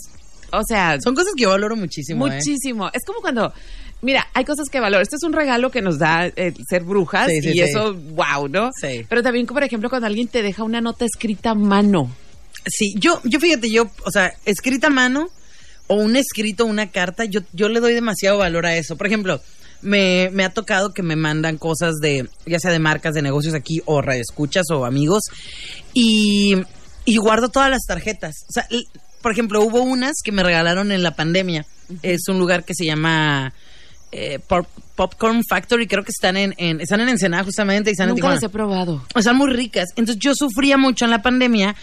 O 0.53 0.63
sea, 0.67 0.99
Son 1.01 1.15
cosas 1.15 1.33
que 1.37 1.43
yo 1.45 1.51
valoro 1.51 1.77
muchísimo, 1.77 2.27
¿eh? 2.27 2.37
Muchísimo. 2.37 2.91
Es 2.93 3.05
como 3.05 3.21
cuando, 3.21 3.53
mira, 4.03 4.27
hay 4.35 4.45
cosas 4.45 4.69
que 4.71 4.81
valoro. 4.81 5.03
Este 5.03 5.17
es 5.17 5.23
un 5.23 5.33
regalo 5.33 5.71
que 5.71 5.83
nos 5.83 5.99
da 5.99 6.27
el 6.27 6.55
ser 6.69 6.85
brujas 6.85 7.29
Sí, 7.29 7.43
sí, 7.43 7.49
y 7.49 7.53
sí. 7.53 7.61
eso, 7.61 7.95
wow, 7.95 8.49
¿no? 8.49 8.71
Sí. 8.81 9.05
Pero 9.09 9.23
también, 9.23 9.47
por 9.47 9.63
ejemplo, 9.63 9.89
cuando 9.91 10.07
alguien 10.07 10.29
te 10.29 10.43
deja 10.43 10.63
una 10.63 10.81
nota 10.81 11.05
escrita 11.05 11.51
a 11.51 11.55
mano. 11.55 12.11
Sí, 12.67 12.95
yo, 12.99 13.21
yo 13.25 13.41
fíjate, 13.41 13.71
yo, 13.71 13.91
o 14.05 14.11
sea, 14.11 14.33
escrita 14.45 14.89
a 14.89 14.91
mano 14.91 15.29
o 15.87 15.95
un 15.97 16.17
escrito, 16.17 16.67
una 16.67 16.91
carta, 16.91 17.25
yo, 17.25 17.41
yo 17.53 17.69
le 17.69 17.81
doy 17.81 17.95
demasiado 17.95 18.39
valor 18.39 18.67
a 18.67 18.77
eso. 18.77 18.97
Por 18.97 19.07
ejemplo, 19.07 19.41
me, 19.81 20.31
me 20.33 20.45
ha 20.45 20.51
tocado 20.51 20.93
que 20.93 21.03
me 21.03 21.17
mandan 21.17 21.57
cosas 21.57 21.95
de, 22.03 22.29
ya 22.47 22.59
sea 22.59 22.71
de 22.71 22.79
marcas 22.79 23.15
de 23.15 23.23
negocios 23.23 23.55
aquí, 23.55 23.81
o 23.87 24.03
radioescuchas, 24.03 24.67
o 24.71 24.85
amigos, 24.85 25.23
y, 25.95 26.57
y 27.05 27.17
guardo 27.17 27.49
todas 27.49 27.71
las 27.71 27.83
tarjetas. 27.87 28.35
O 28.49 28.53
sea, 28.53 28.67
por 29.23 29.33
ejemplo, 29.33 29.63
hubo 29.63 29.83
unas 29.83 30.17
que 30.23 30.33
me 30.33 30.43
regalaron 30.43 30.93
en 30.93 31.03
la 31.03 31.13
pandemia. 31.17 31.67
Es 32.03 32.29
un 32.29 32.39
lugar 32.39 32.65
que 32.65 32.75
se 32.75 32.85
llama 32.85 33.53
eh, 34.13 34.39
Pop- 34.47 34.67
Popcorn 34.95 35.43
Factory, 35.49 35.87
creo 35.87 36.03
que 36.05 36.11
están 36.13 36.37
en, 36.37 36.55
en- 36.59 36.81
están 36.81 37.01
en 37.01 37.09
Ensenada 37.09 37.45
justamente, 37.45 37.91
y 37.91 37.93
están 37.93 38.05
en 38.07 38.11
Nunca 38.11 38.17
Tijuana. 38.21 38.35
las 38.37 38.43
he 38.43 38.49
probado. 38.49 39.05
Están 39.15 39.37
muy 39.37 39.51
ricas. 39.53 39.89
Entonces 39.97 40.19
yo 40.19 40.33
sufría 40.35 40.77
mucho 40.77 41.05
en 41.05 41.11
la 41.11 41.23
pandemia 41.23 41.75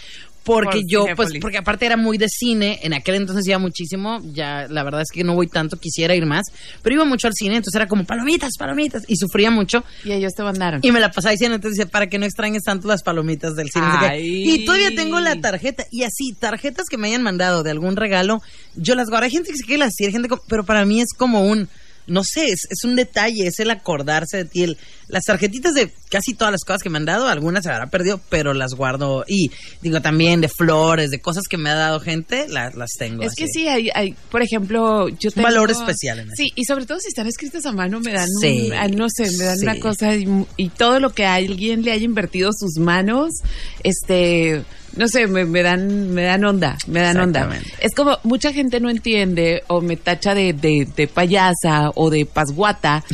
porque 0.46 0.80
Por 0.80 0.88
yo, 0.90 1.06
pues, 1.16 1.28
porque 1.40 1.58
aparte 1.58 1.84
era 1.84 1.96
muy 1.98 2.16
de 2.16 2.28
cine, 2.28 2.78
en 2.82 2.94
aquel 2.94 3.16
entonces 3.16 3.46
iba 3.46 3.58
muchísimo, 3.58 4.20
ya 4.32 4.66
la 4.70 4.82
verdad 4.84 5.02
es 5.02 5.08
que 5.12 5.24
no 5.24 5.34
voy 5.34 5.48
tanto, 5.48 5.76
quisiera 5.76 6.14
ir 6.14 6.24
más, 6.24 6.46
pero 6.82 6.94
iba 6.94 7.04
mucho 7.04 7.26
al 7.26 7.34
cine, 7.34 7.56
entonces 7.56 7.74
era 7.76 7.88
como 7.88 8.04
palomitas, 8.04 8.52
palomitas, 8.58 9.02
y 9.08 9.16
sufría 9.16 9.50
mucho. 9.50 9.84
Y 10.04 10.12
ellos 10.12 10.32
te 10.34 10.42
mandaron. 10.42 10.80
Y 10.82 10.92
me 10.92 11.00
la 11.00 11.10
pasaba 11.10 11.32
diciendo, 11.32 11.56
entonces 11.56 11.78
dice, 11.78 11.90
para 11.90 12.06
que 12.08 12.18
no 12.18 12.24
extrañes 12.26 12.62
tanto 12.62 12.88
las 12.88 13.02
palomitas 13.02 13.54
del 13.56 13.68
cine. 13.70 13.86
Ay. 13.86 14.50
Y 14.50 14.64
todavía 14.64 14.94
tengo 14.94 15.20
la 15.20 15.40
tarjeta. 15.40 15.84
Y 15.90 16.04
así, 16.04 16.32
tarjetas 16.38 16.86
que 16.88 16.96
me 16.96 17.08
hayan 17.08 17.22
mandado 17.22 17.62
de 17.64 17.72
algún 17.72 17.96
regalo, 17.96 18.40
yo 18.76 18.94
las 18.94 19.10
guardo. 19.10 19.24
Hay 19.24 19.32
gente 19.32 19.50
que 19.50 19.58
se 19.58 19.64
quiere 19.64 19.80
las 19.80 19.94
tiene, 19.94 20.12
gente 20.12 20.28
como- 20.28 20.42
pero 20.48 20.64
para 20.64 20.84
mí 20.84 21.00
es 21.00 21.08
como 21.16 21.42
un, 21.44 21.68
no 22.06 22.22
sé, 22.22 22.46
es, 22.46 22.68
es 22.70 22.84
un 22.84 22.94
detalle, 22.94 23.48
es 23.48 23.58
el 23.58 23.70
acordarse 23.70 24.36
de 24.36 24.44
ti. 24.44 24.62
El- 24.62 24.78
las 25.08 25.24
tarjetitas 25.24 25.74
de 25.74 25.92
casi 26.16 26.32
todas 26.32 26.50
las 26.50 26.64
cosas 26.64 26.82
que 26.82 26.88
me 26.88 26.96
han 26.96 27.04
dado, 27.04 27.28
algunas 27.28 27.62
se 27.62 27.70
habrá 27.70 27.88
perdido, 27.88 28.18
pero 28.30 28.54
las 28.54 28.72
guardo. 28.72 29.22
Y 29.28 29.50
digo 29.82 30.00
también 30.00 30.40
de 30.40 30.48
flores, 30.48 31.10
de 31.10 31.20
cosas 31.20 31.42
que 31.46 31.58
me 31.58 31.68
ha 31.68 31.74
dado 31.74 32.00
gente, 32.00 32.48
las, 32.48 32.74
las 32.74 32.92
tengo. 32.98 33.22
Es 33.22 33.34
que 33.34 33.46
sí, 33.48 33.68
hay, 33.68 33.90
hay, 33.94 34.16
por 34.30 34.40
ejemplo, 34.40 35.10
yo 35.10 35.30
tengo... 35.30 35.46
valor 35.46 35.70
especial 35.70 36.20
en 36.20 36.28
eso. 36.28 36.36
Sí, 36.36 36.48
y 36.54 36.64
sobre 36.64 36.86
todo 36.86 37.00
si 37.00 37.08
están 37.08 37.26
escritas 37.26 37.66
a 37.66 37.72
mano, 37.72 38.00
me 38.00 38.12
dan, 38.12 38.28
Sí, 38.40 38.68
un, 38.68 38.72
ah, 38.72 38.88
no 38.88 39.08
sé, 39.10 39.30
me 39.36 39.44
dan 39.44 39.58
sí. 39.58 39.64
una 39.64 39.78
cosa 39.78 40.16
y, 40.16 40.26
y 40.56 40.70
todo 40.70 41.00
lo 41.00 41.10
que 41.10 41.26
a 41.26 41.34
alguien 41.34 41.82
le 41.82 41.92
haya 41.92 42.06
invertido 42.06 42.50
sus 42.54 42.78
manos, 42.78 43.34
este, 43.82 44.64
no 44.96 45.08
sé, 45.08 45.26
me, 45.26 45.44
me 45.44 45.62
dan, 45.62 46.10
me 46.10 46.22
dan 46.22 46.44
onda, 46.44 46.76
me 46.86 47.00
dan 47.00 47.18
onda. 47.20 47.48
Es 47.80 47.94
como 47.94 48.18
mucha 48.22 48.52
gente 48.52 48.80
no 48.80 48.90
entiende 48.90 49.62
o 49.68 49.80
me 49.80 49.96
tacha 49.96 50.34
de, 50.34 50.52
de, 50.52 50.88
de 50.96 51.06
payasa 51.06 51.90
o 51.94 52.10
de 52.10 52.26
pasguata 52.26 53.04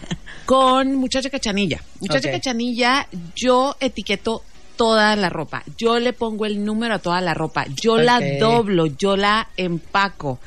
con 0.46 0.94
muchacha 0.94 1.30
cachanilla. 1.30 1.82
Muchacha 2.00 2.30
cachanilla, 2.30 3.08
yo 3.34 3.76
etiqueto 3.80 4.42
toda 4.76 5.16
la 5.16 5.28
ropa. 5.28 5.62
Yo 5.76 5.98
le 5.98 6.12
pongo 6.12 6.46
el 6.46 6.64
número 6.64 6.94
a 6.94 6.98
toda 6.98 7.20
la 7.20 7.34
ropa. 7.34 7.66
Yo 7.80 7.98
la 7.98 8.20
doblo, 8.38 8.86
yo 8.86 9.16
la 9.16 9.48
empaco. 9.56 10.38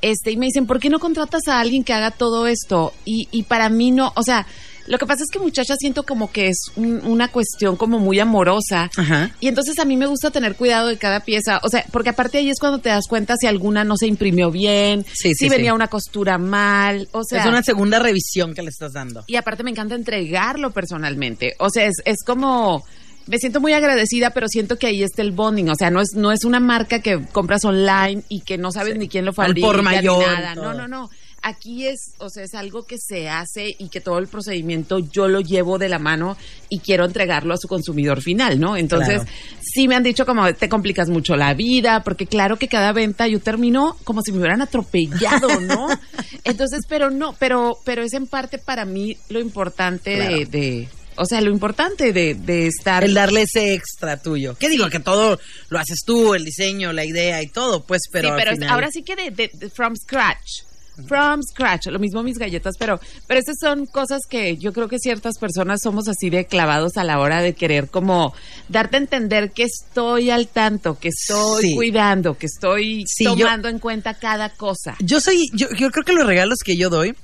Este, 0.00 0.32
y 0.32 0.36
me 0.36 0.46
dicen, 0.46 0.66
¿por 0.66 0.80
qué 0.80 0.90
no 0.90 0.98
contratas 0.98 1.46
a 1.48 1.60
alguien 1.60 1.84
que 1.84 1.92
haga 1.92 2.10
todo 2.10 2.46
esto? 2.46 2.92
Y, 3.04 3.28
y 3.30 3.44
para 3.44 3.68
mí 3.68 3.92
no, 3.92 4.12
o 4.16 4.22
sea, 4.22 4.46
lo 4.92 4.98
que 4.98 5.06
pasa 5.06 5.22
es 5.24 5.30
que 5.32 5.38
muchacha 5.38 5.74
siento 5.76 6.02
como 6.04 6.30
que 6.30 6.48
es 6.48 6.66
un- 6.76 7.00
una 7.06 7.28
cuestión 7.28 7.76
como 7.76 7.98
muy 7.98 8.20
amorosa. 8.20 8.90
Ajá. 8.96 9.30
Y 9.40 9.48
entonces 9.48 9.78
a 9.78 9.86
mí 9.86 9.96
me 9.96 10.04
gusta 10.06 10.30
tener 10.30 10.54
cuidado 10.54 10.88
de 10.88 10.98
cada 10.98 11.20
pieza. 11.20 11.60
O 11.62 11.68
sea, 11.70 11.84
porque 11.90 12.10
aparte 12.10 12.36
ahí 12.38 12.50
es 12.50 12.58
cuando 12.60 12.78
te 12.78 12.90
das 12.90 13.06
cuenta 13.08 13.34
si 13.40 13.46
alguna 13.46 13.84
no 13.84 13.96
se 13.96 14.06
imprimió 14.06 14.50
bien, 14.50 15.04
Sí, 15.14 15.30
sí, 15.30 15.34
si 15.34 15.48
venía 15.48 15.70
sí. 15.70 15.74
una 15.74 15.88
costura 15.88 16.36
mal. 16.36 17.08
O 17.12 17.24
sea, 17.24 17.40
es 17.40 17.46
una 17.48 17.62
segunda 17.62 17.98
revisión 17.98 18.54
que 18.54 18.62
le 18.62 18.68
estás 18.68 18.92
dando. 18.92 19.24
y 19.26 19.36
aparte 19.36 19.62
me 19.64 19.70
encanta 19.70 19.94
entregarlo 19.94 20.72
personalmente. 20.72 21.54
O 21.58 21.70
sea, 21.70 21.86
es, 21.86 21.94
es 22.04 22.18
como... 22.24 22.84
Me 23.28 23.38
siento 23.38 23.60
muy 23.60 23.72
agradecida, 23.72 24.30
pero 24.30 24.48
siento 24.48 24.78
que 24.78 24.88
ahí 24.88 25.04
está 25.04 25.22
el 25.22 25.30
bonding. 25.30 25.68
O 25.70 25.76
sea, 25.76 25.90
no 25.90 26.00
es, 26.00 26.08
no 26.16 26.32
es 26.32 26.44
una 26.44 26.58
marca 26.58 26.98
que 26.98 27.24
compras 27.30 27.64
online 27.64 28.24
y 28.28 28.40
que 28.40 28.58
no 28.58 28.72
sabes 28.72 28.94
Sí. 28.94 28.98
ni 28.98 29.08
quién 29.08 29.24
lo 29.24 29.30
Al 29.30 29.34
fabrica 29.36 29.64
por 29.66 29.76
ni 29.76 29.82
mayor 29.84 30.26
nada. 30.26 30.54
No, 30.56 30.74
no, 30.74 30.88
no. 30.88 31.08
Aquí 31.44 31.86
es, 31.88 32.12
o 32.18 32.28
sea, 32.30 32.44
es 32.44 32.54
algo 32.54 32.84
que 32.86 32.96
se 32.98 33.28
hace 33.28 33.74
y 33.78 33.88
que 33.88 34.00
todo 34.00 34.18
el 34.18 34.28
procedimiento 34.28 35.00
yo 35.00 35.26
lo 35.26 35.40
llevo 35.40 35.76
de 35.76 35.88
la 35.88 35.98
mano 35.98 36.36
y 36.68 36.78
quiero 36.78 37.04
entregarlo 37.04 37.52
a 37.52 37.56
su 37.56 37.66
consumidor 37.66 38.22
final, 38.22 38.60
¿no? 38.60 38.76
Entonces, 38.76 39.22
Claro. 39.24 39.30
sí 39.60 39.88
me 39.88 39.96
han 39.96 40.04
dicho 40.04 40.24
como 40.24 40.52
te 40.54 40.68
complicas 40.68 41.08
mucho 41.08 41.34
la 41.34 41.52
vida, 41.54 42.04
porque 42.04 42.26
claro 42.26 42.58
que 42.58 42.68
cada 42.68 42.92
venta 42.92 43.26
yo 43.26 43.40
termino 43.40 43.96
como 44.04 44.22
si 44.22 44.30
me 44.30 44.38
hubieran 44.38 44.62
atropellado, 44.62 45.60
¿no? 45.60 45.88
Entonces, 46.44 46.82
pero 46.88 47.10
no, 47.10 47.34
pero, 47.38 47.72
pero 47.84 48.02
es 48.02 48.12
en 48.12 48.26
parte 48.28 48.58
para 48.58 48.84
mí 48.84 49.16
lo 49.28 49.40
importante 49.40 50.10
de, 50.10 50.16
Claro. 50.18 50.50
de, 50.50 50.88
o 51.16 51.24
sea, 51.26 51.40
lo 51.40 51.50
importante 51.50 52.12
de, 52.12 52.34
de 52.34 52.68
estar. 52.68 53.02
El 53.04 53.14
darle 53.14 53.42
ese 53.42 53.74
extra 53.74 54.16
tuyo. 54.16 54.54
¿Qué 54.58 54.68
digo? 54.68 54.88
Que 54.88 55.00
todo 55.00 55.38
lo 55.70 55.78
haces 55.78 56.00
tú, 56.06 56.34
el 56.34 56.44
diseño, 56.44 56.92
la 56.92 57.04
idea 57.04 57.42
y 57.42 57.48
todo, 57.48 57.84
pues, 57.84 58.02
pero. 58.12 58.28
sí, 58.28 58.34
pero 58.38 58.52
final- 58.52 58.70
ahora 58.70 58.88
sí 58.92 59.02
que 59.02 59.16
de, 59.16 59.30
de- 59.30 59.50
de 59.52 59.70
from 59.70 59.94
scratch. 59.96 60.62
From 61.06 61.42
scratch, 61.42 61.86
lo 61.86 61.98
mismo 61.98 62.22
mis 62.22 62.38
galletas, 62.38 62.76
pero, 62.78 63.00
pero 63.26 63.40
estas 63.40 63.56
son 63.60 63.86
cosas 63.86 64.22
que 64.28 64.56
yo 64.56 64.72
creo 64.72 64.88
que 64.88 64.98
ciertas 64.98 65.38
personas 65.38 65.80
somos 65.82 66.08
así 66.08 66.30
de 66.30 66.46
clavados 66.46 66.96
a 66.96 67.04
la 67.04 67.18
hora 67.18 67.42
de 67.42 67.54
querer 67.54 67.88
como 67.88 68.34
darte 68.68 68.96
a 68.96 69.00
entender 69.00 69.50
que 69.52 69.64
estoy 69.64 70.30
al 70.30 70.48
tanto, 70.48 70.98
que 70.98 71.08
estoy 71.08 71.62
Sí. 71.62 71.74
cuidando, 71.74 72.36
que 72.38 72.46
estoy 72.46 73.04
Sí, 73.06 73.24
yo- 73.24 73.36
tomando 73.36 73.68
en 73.68 73.78
cuenta 73.78 74.14
cada 74.14 74.48
cosa. 74.50 74.96
Yo 75.00 75.20
soy, 75.20 75.48
yo, 75.52 75.68
yo 75.78 75.90
creo 75.90 76.04
que 76.04 76.12
los 76.12 76.26
regalos 76.26 76.58
que 76.64 76.76
yo 76.76 76.88
doy 76.90 77.14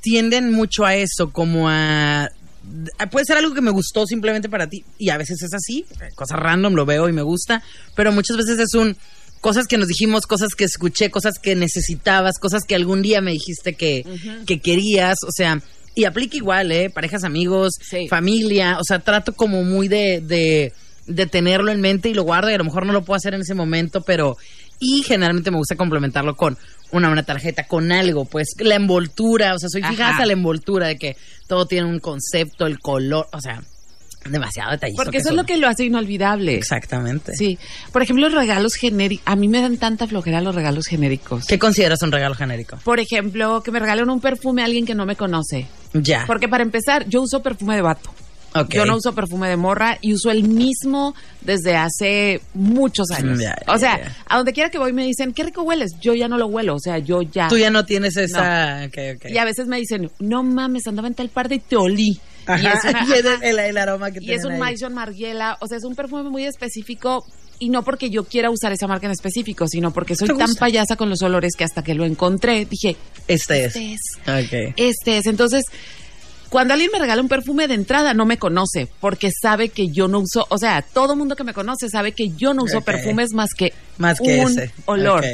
tienden 0.00 0.52
mucho 0.52 0.84
a 0.84 0.94
eso, 0.94 1.30
como 1.32 1.68
a, 1.68 2.24
a- 2.98 3.06
Puede 3.10 3.24
ser 3.26 3.36
algo 3.36 3.54
que 3.54 3.60
me 3.60 3.70
gustó 3.70 4.06
simplemente 4.06 4.48
para 4.48 4.68
ti, 4.68 4.84
y 4.98 5.10
a 5.10 5.16
veces 5.18 5.40
es 5.42 5.54
así, 5.54 5.84
cosa 6.16 6.34
random, 6.36 6.74
lo 6.74 6.84
veo 6.84 7.08
y 7.08 7.12
me 7.12 7.22
gusta, 7.22 7.62
pero 7.94 8.10
muchas 8.12 8.36
veces 8.36 8.58
es 8.58 8.74
un... 8.74 8.96
Cosas 9.46 9.68
que 9.68 9.78
nos 9.78 9.86
dijimos, 9.86 10.26
cosas 10.26 10.56
que 10.56 10.64
escuché, 10.64 11.08
cosas 11.08 11.38
que 11.38 11.54
necesitabas, 11.54 12.40
cosas 12.40 12.64
que 12.64 12.74
algún 12.74 13.00
día 13.00 13.20
me 13.20 13.30
dijiste 13.30 13.74
que, 13.74 14.04
que 14.44 14.58
querías, 14.58 15.18
o 15.22 15.30
sea, 15.30 15.62
y 15.94 16.02
aplica 16.04 16.36
igual, 16.36 16.72
¿eh? 16.72 16.90
Parejas, 16.90 17.22
amigos, 17.22 17.74
Sí. 17.80 18.08
familia, 18.08 18.76
o 18.80 18.82
sea, 18.82 18.98
trato 18.98 19.34
como 19.34 19.62
muy 19.62 19.86
de, 19.86 20.20
de, 20.20 20.72
de 21.06 21.26
tenerlo 21.26 21.70
en 21.70 21.80
mente 21.80 22.08
y 22.08 22.14
lo 22.14 22.24
guardo 22.24 22.50
y 22.50 22.54
a 22.54 22.58
lo 22.58 22.64
mejor 22.64 22.86
no 22.86 22.92
lo 22.92 23.04
puedo 23.04 23.16
hacer 23.18 23.34
en 23.34 23.42
ese 23.42 23.54
momento, 23.54 24.00
pero... 24.00 24.36
Y 24.80 25.04
generalmente 25.04 25.52
me 25.52 25.58
gusta 25.58 25.76
complementarlo 25.76 26.34
con 26.34 26.58
una, 26.90 27.08
una 27.08 27.22
tarjeta 27.22 27.68
con 27.68 27.92
algo, 27.92 28.24
pues 28.24 28.48
la 28.58 28.74
envoltura, 28.74 29.54
o 29.54 29.58
sea, 29.60 29.68
soy 29.68 29.82
fijada 29.84 30.10
hasta 30.10 30.26
la 30.26 30.32
envoltura 30.32 30.88
de 30.88 30.98
que 30.98 31.16
todo 31.46 31.66
tiene 31.66 31.86
un 31.86 32.00
concepto, 32.00 32.66
el 32.66 32.80
color, 32.80 33.28
o 33.32 33.40
sea, 33.40 33.62
demasiado 34.28 34.72
detallista. 34.72 35.02
Porque 35.02 35.18
eso 35.18 35.30
es 35.30 35.34
lo 35.34 35.44
que 35.44 35.56
lo 35.56 35.68
hace 35.68 35.84
inolvidable. 35.84 36.54
Exactamente. 36.54 37.32
Sí. 37.34 37.58
Por 37.92 38.02
ejemplo, 38.02 38.28
los 38.28 38.38
regalos 38.38 38.74
genéricos. 38.74 39.24
A 39.26 39.36
mí 39.36 39.48
me 39.48 39.60
dan 39.60 39.76
tanta 39.76 40.06
flojera 40.06 40.40
los 40.40 40.54
regalos 40.54 40.86
genéricos. 40.86 41.46
¿Qué 41.46 41.58
consideras 41.58 42.02
un 42.02 42.12
regalo 42.12 42.34
genérico? 42.34 42.78
Por 42.84 43.00
ejemplo, 43.00 43.62
que 43.62 43.70
me 43.70 43.78
regalen 43.78 44.10
un 44.10 44.20
perfume 44.20 44.62
a 44.62 44.66
alguien 44.66 44.86
que 44.86 44.94
no 44.94 45.06
me 45.06 45.16
conoce. 45.16 45.66
Ya. 45.92 46.24
Porque 46.26 46.48
para 46.48 46.62
empezar, 46.62 47.06
yo 47.08 47.22
uso 47.22 47.42
perfume 47.42 47.76
de 47.76 47.82
vato. 47.82 48.10
Ok. 48.54 48.70
Yo 48.70 48.86
no 48.86 48.96
uso 48.96 49.14
perfume 49.14 49.48
de 49.48 49.56
morra 49.56 49.98
y 50.00 50.14
uso 50.14 50.30
el 50.30 50.44
mismo 50.44 51.14
desde 51.42 51.76
hace 51.76 52.40
muchos 52.54 53.10
años. 53.10 53.38
Ya, 53.38 53.56
o 53.66 53.76
sea, 53.76 54.14
a 54.26 54.36
donde 54.36 54.52
quiera 54.52 54.70
que 54.70 54.78
voy 54.78 54.92
me 54.92 55.04
dicen, 55.04 55.32
qué 55.32 55.42
rico 55.42 55.62
hueles. 55.62 55.92
Yo 56.00 56.14
ya 56.14 56.26
no 56.26 56.38
lo 56.38 56.46
huelo, 56.46 56.74
o 56.74 56.80
sea, 56.80 56.98
yo 56.98 57.20
ya. 57.22 57.48
Tú 57.48 57.58
ya 57.58 57.70
no 57.70 57.84
tienes 57.84 58.16
esa... 58.16 58.86
ok, 58.86 58.98
ok. 59.16 59.30
Y 59.30 59.38
a 59.38 59.44
veces 59.44 59.66
me 59.66 59.76
dicen, 59.76 60.10
no 60.20 60.42
mames, 60.42 60.86
andaba 60.86 61.08
en 61.08 61.14
tal 61.14 61.28
parte 61.28 61.56
y 61.56 61.58
te 61.58 61.76
olí. 61.76 62.18
Ajá, 62.46 62.62
Y 62.62 62.66
es, 62.66 62.84
una- 62.84 63.06
y 63.06 63.12
es 63.18 63.26
ajá. 63.26 63.38
el, 63.48 63.58
el 63.58 63.78
aroma 63.78 64.10
que 64.10 64.20
Y 64.22 64.32
es 64.32 64.44
un 64.44 64.52
ahí. 64.52 64.58
Maison 64.60 64.94
Margiela, 64.94 65.56
o 65.60 65.66
sea, 65.66 65.78
es 65.78 65.84
un 65.84 65.94
perfume 65.94 66.30
muy 66.30 66.44
específico 66.44 67.24
y 67.58 67.70
no 67.70 67.82
porque 67.82 68.10
yo 68.10 68.24
quiera 68.24 68.50
usar 68.50 68.72
esa 68.72 68.86
marca 68.86 69.06
en 69.06 69.12
específico, 69.12 69.66
sino 69.66 69.90
porque 69.92 70.14
soy 70.14 70.28
¿Te 70.28 70.34
tan 70.34 70.54
payasa 70.56 70.96
con 70.96 71.08
los 71.08 71.22
olores 71.22 71.54
que 71.56 71.64
hasta 71.64 71.82
que 71.82 71.94
lo 71.94 72.04
encontré 72.04 72.66
dije, 72.66 72.96
Este 73.28 73.64
es. 73.64 73.76
este 73.76 73.94
es, 73.94 74.00
este 74.76 75.18
es. 75.18 75.26
Entonces, 75.26 75.64
cuando 76.50 76.74
alguien 76.74 76.90
me 76.92 76.98
regala 76.98 77.20
un 77.22 77.28
perfume 77.28 77.66
de 77.66 77.74
entrada, 77.74 78.14
no 78.14 78.24
me 78.26 78.38
conoce 78.38 78.88
porque 79.00 79.30
sabe 79.42 79.68
que 79.70 79.88
yo 79.88 80.06
no 80.06 80.20
uso, 80.20 80.46
o 80.48 80.58
sea, 80.58 80.82
todo 80.82 81.16
mundo 81.16 81.34
que 81.34 81.44
me 81.44 81.52
conoce 81.54 81.88
sabe 81.88 82.12
que 82.12 82.28
yo 82.30 82.54
no 82.54 82.64
uso 82.64 82.82
perfumes 82.82 83.32
más 83.32 83.50
que, 83.56 83.72
Más 83.98 84.20
que 84.20 84.38
un 84.40 84.50
ese. 84.52 84.70
olor. 84.84 85.24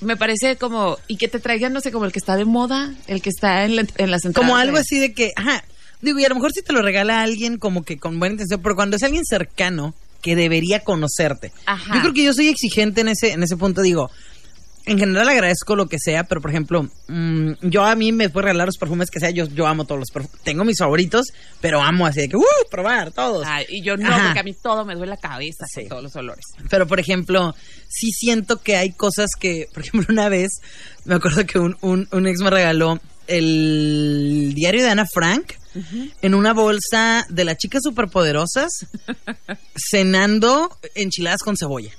Me 0.00 0.16
parece 0.16 0.56
como, 0.56 0.98
y 1.08 1.16
que 1.16 1.28
te 1.28 1.38
traigan, 1.40 1.72
no 1.72 1.80
sé, 1.80 1.90
como 1.92 2.04
el 2.04 2.12
que 2.12 2.18
está 2.18 2.36
de 2.36 2.44
moda, 2.44 2.92
el 3.06 3.22
que 3.22 3.30
está 3.30 3.64
en, 3.64 3.76
la- 3.76 3.86
en 3.96 4.10
las 4.10 4.24
entradas. 4.24 4.48
Como 4.50 4.56
algo 4.60 4.76
así 4.76 4.98
de 4.98 5.14
que, 5.14 5.32
ajá, 5.36 5.64
digo, 6.06 6.18
y 6.20 6.24
a 6.24 6.28
lo 6.28 6.34
mejor 6.36 6.52
si 6.52 6.62
te 6.62 6.72
lo 6.72 6.82
regala 6.82 7.22
alguien 7.22 7.58
como 7.58 7.82
que 7.84 7.98
con 7.98 8.18
buena 8.18 8.34
intención, 8.34 8.60
pero 8.62 8.74
cuando 8.74 8.96
es 8.96 9.02
alguien 9.02 9.24
cercano 9.24 9.94
que 10.22 10.34
debería 10.34 10.80
conocerte. 10.80 11.52
Ajá. 11.66 11.94
Yo 11.96 12.00
creo 12.00 12.12
que 12.14 12.24
yo 12.24 12.32
soy 12.34 12.48
exigente 12.48 13.02
en 13.02 13.08
ese, 13.08 13.32
en 13.32 13.42
ese 13.42 13.56
punto, 13.56 13.82
digo, 13.82 14.10
en 14.86 14.98
general 15.00 15.28
agradezco 15.28 15.74
lo 15.74 15.86
que 15.88 15.98
sea, 15.98 16.24
pero 16.24 16.40
por 16.40 16.50
ejemplo, 16.50 16.88
mm, 17.08 17.52
yo 17.62 17.84
a 17.84 17.96
mí 17.96 18.12
me 18.12 18.28
puedo 18.30 18.44
regalar 18.46 18.66
los 18.68 18.76
perfumes 18.76 19.10
que 19.10 19.18
sea, 19.18 19.30
yo, 19.30 19.46
yo 19.46 19.66
amo 19.66 19.84
todos 19.84 19.98
los 19.98 20.10
perfumes. 20.12 20.40
Tengo 20.44 20.64
mis 20.64 20.78
favoritos, 20.78 21.26
pero 21.60 21.82
amo 21.82 22.06
así 22.06 22.20
de 22.20 22.28
que, 22.28 22.36
¡uh! 22.36 22.42
probar 22.70 23.10
todos. 23.10 23.44
Ay, 23.48 23.66
y 23.68 23.82
yo 23.82 23.96
no, 23.96 24.08
Ajá. 24.08 24.26
porque 24.26 24.38
a 24.40 24.42
mí 24.44 24.54
todo 24.54 24.84
me 24.84 24.94
duele 24.94 25.10
la 25.10 25.16
cabeza 25.16 25.64
Sí. 25.68 25.86
todos 25.88 26.04
los 26.04 26.14
olores. 26.14 26.44
Pero, 26.70 26.86
por 26.86 27.00
ejemplo, 27.00 27.52
sí 27.88 28.12
siento 28.12 28.60
que 28.62 28.76
hay 28.76 28.92
cosas 28.92 29.30
que, 29.38 29.66
por 29.74 29.82
ejemplo, 29.82 30.06
una 30.12 30.28
vez 30.28 30.52
me 31.04 31.16
acuerdo 31.16 31.44
que 31.46 31.58
un, 31.58 31.76
un, 31.80 32.06
un 32.12 32.26
ex 32.28 32.40
me 32.40 32.50
regaló 32.50 33.00
el 33.26 34.52
diario 34.54 34.82
de 34.82 34.90
Ana 34.90 35.06
Frank 35.06 35.52
en 36.22 36.34
una 36.34 36.54
bolsa 36.54 37.26
de 37.28 37.44
las 37.44 37.58
chicas 37.58 37.82
superpoderosas 37.84 38.86
cenando 39.76 40.76
enchiladas 40.94 41.42
con 41.42 41.56
cebolla. 41.56 41.90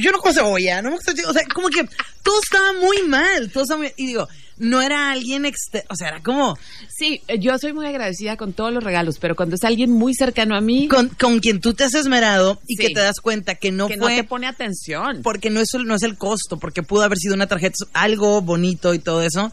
Yo 0.00 0.10
no 0.12 0.18
como 0.18 0.32
cebolla, 0.32 0.80
no 0.80 0.90
me 0.90 0.96
gusta, 0.96 1.12
o 1.28 1.32
sea, 1.32 1.42
como 1.52 1.68
que 1.68 1.86
todo 2.22 2.40
estaba 2.42 2.72
muy 2.80 3.02
mal, 3.02 3.50
todo 3.52 3.64
estaba 3.64 3.82
muy, 3.82 3.92
y 3.98 4.06
digo, 4.06 4.26
no 4.56 4.80
era 4.80 5.10
alguien 5.10 5.44
externo, 5.44 5.86
o 5.90 5.96
sea, 5.96 6.08
era 6.08 6.22
como 6.22 6.56
Sí, 6.96 7.20
eh, 7.28 7.38
yo 7.38 7.58
soy 7.58 7.74
muy 7.74 7.86
agradecida 7.86 8.38
con 8.38 8.54
todos 8.54 8.72
los 8.72 8.82
regalos, 8.82 9.18
pero 9.18 9.36
cuando 9.36 9.56
es 9.56 9.64
alguien 9.64 9.90
muy 9.90 10.14
cercano 10.14 10.56
a 10.56 10.62
mí, 10.62 10.88
con, 10.88 11.10
con 11.10 11.40
quien 11.40 11.60
tú 11.60 11.74
te 11.74 11.84
has 11.84 11.92
esmerado 11.94 12.58
y 12.66 12.76
Sí. 12.76 12.86
que 12.86 12.94
te 12.94 13.00
das 13.00 13.16
cuenta 13.20 13.56
que 13.56 13.70
no 13.70 13.88
que 13.88 13.96
no 13.98 14.04
fue 14.06 14.16
te 14.16 14.24
pone 14.24 14.46
atención. 14.46 15.20
porque 15.22 15.50
no 15.50 15.60
es, 15.60 15.68
no 15.84 15.94
es 15.94 16.02
el 16.04 16.16
costo, 16.16 16.58
porque 16.58 16.82
pudo 16.82 17.02
haber 17.02 17.18
sido 17.18 17.34
una 17.34 17.46
tarjeta, 17.46 17.74
algo 17.92 18.40
bonito 18.40 18.94
y 18.94 18.98
todo 18.98 19.20
eso. 19.22 19.52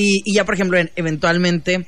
Y, 0.00 0.22
y 0.24 0.34
ya, 0.34 0.44
por 0.44 0.54
ejemplo, 0.54 0.78
en- 0.78 0.92
eventualmente 0.94 1.86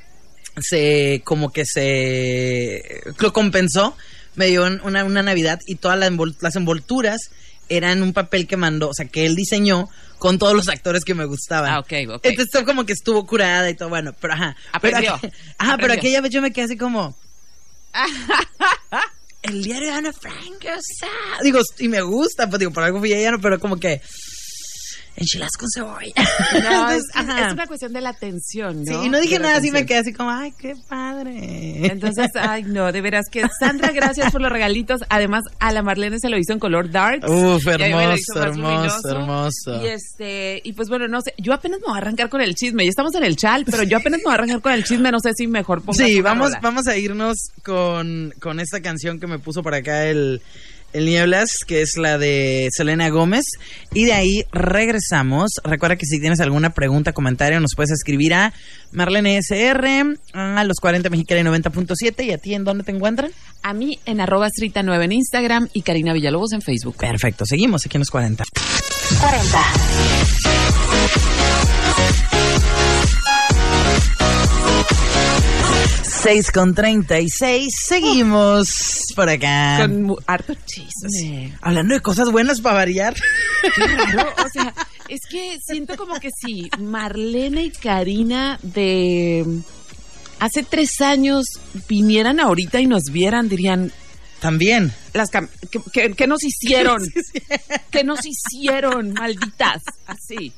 se, 0.61 1.23
como 1.25 1.53
que 1.53 1.65
se, 1.65 3.03
lo 3.19 3.33
compensó, 3.33 3.97
me 4.35 4.47
dio 4.49 4.65
un- 4.67 4.81
una, 4.83 5.05
una 5.05 5.23
Navidad 5.23 5.61
y 5.67 5.77
todas 5.77 5.97
las, 5.97 6.11
envol- 6.11 6.35
las 6.41 6.57
envolturas 6.57 7.31
eran 7.69 8.03
un 8.03 8.13
papel 8.13 8.49
que 8.49 8.57
mandó, 8.57 8.89
o 8.89 8.95
sea, 8.95 9.07
que 9.07 9.27
él 9.27 9.37
diseñó 9.37 9.89
con 10.19 10.41
todos 10.41 10.55
los 10.55 10.69
actores 10.69 11.05
que 11.05 11.15
me 11.15 11.25
gustaban. 11.25 11.71
Ah, 11.73 11.79
ok, 11.79 11.93
ok. 12.17 12.21
Entonces 12.25 12.63
como 12.65 12.85
que 12.85 12.95
estuvo 12.95 13.25
curada 13.27 13.71
y 13.71 13.75
todo, 13.75 13.89
bueno, 13.91 14.13
pero 14.21 14.35
ajá. 14.35 14.57
Aprendió, 14.73 15.17
Pero, 15.21 15.33
aqu- 15.33 15.37
ajá, 15.59 15.77
pero 15.81 15.93
aquella 15.93 16.21
vez 16.21 16.33
yo 16.33 16.43
me 16.43 16.51
quedé 16.53 16.65
así 16.65 16.77
como... 16.77 17.17
el 19.43 19.63
diario 19.63 19.89
de 19.89 19.95
Ana 19.95 20.13
Frank, 20.13 20.65
o 20.65 20.81
sea, 20.99 21.09
digo, 21.43 21.61
y 21.79 21.89
me 21.89 22.03
gusta, 22.03 22.49
pues 22.49 22.59
digo, 22.59 22.73
por 22.73 22.83
algo 22.83 22.99
fui 22.99 23.13
ella, 23.13 23.33
pero 23.41 23.59
como 23.59 23.77
que 23.79 24.01
enchiladas 25.17 25.53
con 25.59 25.69
cebolla. 25.75 26.13
No, 26.63 26.91
es, 26.91 27.03
Entonces, 27.15 27.47
es 27.47 27.53
una 27.53 27.67
cuestión 27.67 27.93
de 27.93 28.01
la 28.01 28.11
atención, 28.11 28.85
Sí, 28.87 28.93
¿no? 28.93 29.05
y 29.05 29.09
no 29.09 29.21
dije 29.21 29.35
De 29.39 29.45
nada, 29.45 29.57
así 29.59 29.71
me 29.71 29.85
quedé 29.87 29.99
así 29.99 30.13
como, 30.13 30.31
ay, 30.31 30.53
qué 30.59 30.75
padre. 30.89 31.87
Entonces, 31.87 32.29
ay, 32.35 32.63
no, 32.65 32.91
de 32.93 33.01
veras 33.01 33.27
que 33.31 33.45
Sandra, 33.59 33.91
gracias 33.93 34.33
por 34.33 34.41
los 34.41 34.51
regalitos. 34.51 35.01
Además, 35.09 35.45
a 35.59 35.73
la 35.73 35.83
Marlene 35.83 36.19
se 36.19 36.29
lo 36.31 36.39
hizo 36.39 36.53
en 36.53 36.59
color 36.59 36.91
dark. 36.91 37.29
Uf, 37.29 37.67
hermoso, 37.67 38.43
hermoso, 38.43 39.09
hermoso. 39.09 39.83
Y 39.85 39.89
este, 39.89 40.61
y 40.65 40.73
pues 40.73 40.89
bueno, 40.89 41.09
no 41.09 41.21
sé, 41.21 41.35
yo 41.39 41.53
apenas 41.53 41.81
me 41.81 41.87
voy 41.87 41.95
a 41.95 41.99
arrancar 41.99 42.29
con 42.29 42.41
el 42.41 42.55
chisme. 42.55 42.85
Ya 42.85 42.91
estamos 42.91 43.15
en 43.15 43.25
el 43.25 43.37
chal, 43.37 43.65
pero 43.71 43.83
yo 43.83 43.99
apenas 43.99 44.19
me 44.21 44.25
voy 44.25 44.33
a 44.33 44.35
arrancar 44.35 44.61
con 44.61 44.73
el 44.73 44.85
chisme. 44.85 45.11
No 45.11 45.21
sé 45.21 45.33
si 45.37 45.47
mejor 45.47 45.83
pongas 45.83 46.07
Sí, 46.07 46.21
vamos, 46.21 46.49
rola. 46.49 46.61
vamos 46.63 46.87
a 46.87 46.97
irnos 46.97 47.37
con, 47.63 48.33
con 48.41 48.61
esta 48.61 48.81
canción 48.81 49.21
que 49.21 49.27
me 49.27 49.39
puso 49.39 49.63
por 49.63 49.75
acá 49.75 50.07
el, 50.07 50.41
el 50.93 51.07
Nieblas, 51.07 51.51
que 51.67 51.83
es 51.83 51.97
la 51.97 52.19
de 52.19 52.69
Selena 52.73 53.09
Gómez. 53.11 53.45
Y 53.93 54.05
de 54.05 54.13
ahí 54.13 54.45
regresamos. 54.53 55.53
Recuerda 55.65 55.97
que 55.97 56.07
si 56.07 56.21
tienes 56.21 56.41
alguna 56.41 56.71
pregunta, 56.71 57.13
comentario, 57.13 57.61
nos 57.61 57.73
puedes 57.75 57.91
escribir 57.93 58.35
a 58.35 58.53
Marlene 58.93 59.39
SR, 59.39 60.17
a 60.33 60.65
los 60.65 60.77
40 60.81 61.11
Mexicana 61.11 61.41
y 61.41 61.45
90.7. 61.45 62.25
¿Y 62.25 62.33
a 62.33 62.39
ti 62.39 62.55
en 62.55 62.65
dónde 62.65 62.85
te 62.85 62.93
encuentran? 62.93 63.31
A 63.63 63.75
mí 63.75 63.99
en 64.07 64.21
arroba 64.21 64.49
Strita 64.49 64.83
9 64.83 65.05
en 65.05 65.13
Instagram 65.13 65.69
y 65.73 65.83
Karina 65.83 66.13
Villalobos 66.13 66.53
en 66.53 66.63
Facebook. 66.63 66.97
Perfecto, 66.97 67.45
seguimos 67.47 67.85
aquí 67.87 67.97
en 67.97 68.01
los 68.01 68.11
40. 68.11 68.45
40. 69.21 69.59
Seis 76.23 76.51
con 76.51 76.75
36, 76.75 77.73
seguimos 77.87 79.01
por 79.17 79.29
acá. 79.31 79.79
Con 79.81 80.17
harto 80.27 80.55
chisme. 80.67 81.57
Hablando 81.63 81.95
de 81.95 82.01
cosas 82.01 82.31
buenas 82.31 82.61
para 82.61 82.75
variar. 82.77 83.15
Qué 83.75 83.87
raro, 83.87 84.31
o 84.45 84.49
sea, 84.53 84.75
es 85.09 85.21
que 85.31 85.59
siento 85.65 85.97
como 85.97 86.21
que 86.21 86.29
si 86.31 86.69
Marlene 86.79 87.65
y 87.65 87.71
Karina 87.71 88.59
de 88.63 89.47
hace 90.41 90.63
tres 90.63 91.01
años 91.01 91.47
vinieran 91.89 92.39
ahorita 92.39 92.81
y 92.81 92.87
nos 92.87 93.05
vieran, 93.05 93.49
dirían, 93.49 93.91
También. 94.41 94.93
las 95.15 95.31
cam- 95.31 95.49
¿qué, 95.71 95.81
qué- 95.93 96.13
qué 96.13 96.27
nos 96.27 96.45
hicieron? 96.45 97.03
¿Qué 97.91 98.05
nos 98.05 98.21
hicieron, 98.27 99.15
malditas? 99.15 99.83
Así, 100.07 100.53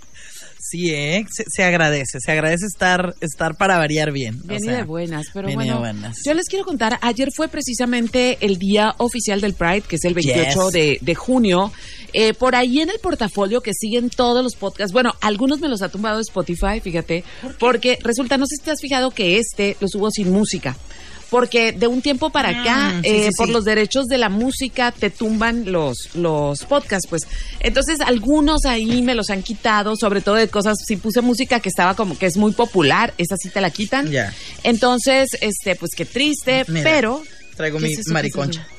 Sí, 0.64 0.90
¿eh? 0.95 1.26
Se, 1.31 1.45
se 1.49 1.64
agradece, 1.64 2.21
se 2.21 2.31
agradece 2.31 2.66
estar, 2.66 3.14
estar 3.21 3.57
para 3.57 3.78
variar 3.78 4.12
bien. 4.12 4.40
o 4.45 4.47
bien 4.47 4.62
y 4.64 4.69
de 4.69 4.83
buenas. 4.85 5.26
Pero 5.35 5.49
bien 5.49 5.61
y 5.61 5.64
de 5.64 5.73
bueno, 5.75 5.81
buenas. 5.81 6.19
yo 6.25 6.35
les 6.35 6.47
quiero 6.49 6.64
contar, 6.64 6.99
ayer 7.02 7.31
fue 7.35 7.49
precisamente 7.49 8.38
el 8.40 8.59
día 8.59 8.95
oficial 8.99 9.40
del 9.40 9.54
Pride, 9.54 9.83
que 9.83 9.97
es 9.97 10.04
el 10.04 10.14
28 10.14 10.64
Yes. 10.66 10.73
de, 10.73 10.99
de 11.00 11.14
junio. 11.16 11.73
Eh, 12.12 12.33
por 12.35 12.54
ahí 12.54 12.81
en 12.81 12.90
el 12.90 12.99
portafolio 13.00 13.61
que 13.61 13.73
siguen 13.75 14.09
todos 14.11 14.45
los 14.45 14.54
podcasts, 14.54 14.92
bueno, 14.92 15.14
algunos 15.21 15.59
me 15.61 15.69
los 15.69 15.83
ha 15.83 15.88
tumbado 15.88 16.21
Spotify, 16.21 16.78
fíjate, 16.81 17.25
porque 17.59 17.99
resulta, 18.02 18.37
no 18.37 18.47
sé 18.47 18.57
si 18.57 18.64
te 18.64 18.71
has 18.71 18.81
fijado 18.81 19.11
que 19.11 19.38
este 19.38 19.76
lo 19.81 19.88
subo 19.88 20.11
sin 20.11 20.31
música. 20.31 20.76
Porque 21.33 21.73
de 21.73 21.87
un 21.87 22.03
tiempo 22.03 22.31
para 22.31 22.51
acá, 22.61 22.91
Mm, 22.91 23.01
sí, 23.01 23.09
eh, 23.09 23.25
sí, 23.31 23.37
por 23.39 23.47
sí. 23.47 23.53
los 23.55 23.65
derechos 23.65 24.07
de 24.07 24.19
la 24.19 24.29
música, 24.29 24.93
te 24.93 25.09
tumban 25.11 25.73
los, 25.73 26.15
los 26.15 26.62
podcasts, 26.67 27.09
pues. 27.09 27.27
Entonces, 27.59 28.01
algunos 28.03 28.67
ahí 28.67 29.01
me 29.03 29.15
los 29.15 29.31
han 29.31 29.43
quitado, 29.43 29.97
sobre 29.97 30.21
todo 30.21 30.35
de 30.37 30.49
cosas, 30.49 30.77
si 30.87 30.97
puse 30.97 31.23
música 31.23 31.59
que 31.61 31.71
estaba 31.71 31.97
como 31.97 32.19
que 32.19 32.27
es 32.27 32.37
muy 32.37 32.53
popular, 32.53 33.15
esa 33.17 33.37
sí 33.37 33.49
te 33.49 33.61
la 33.62 33.71
quitan. 33.71 34.11
Ya. 34.11 34.33
Entonces, 34.62 35.31
este, 35.41 35.75
pues 35.75 35.93
qué 35.97 36.05
triste, 36.05 36.65
Mira, 36.69 36.85
pero... 36.85 37.23
traigo 37.57 37.79
¿qué 37.79 37.87
mi 37.87 37.93
es 37.95 38.01
eso? 38.01 38.05
¿Qué 38.05 38.11
es 38.11 38.12
mariconcha. 38.12 38.61
eso? 38.61 38.71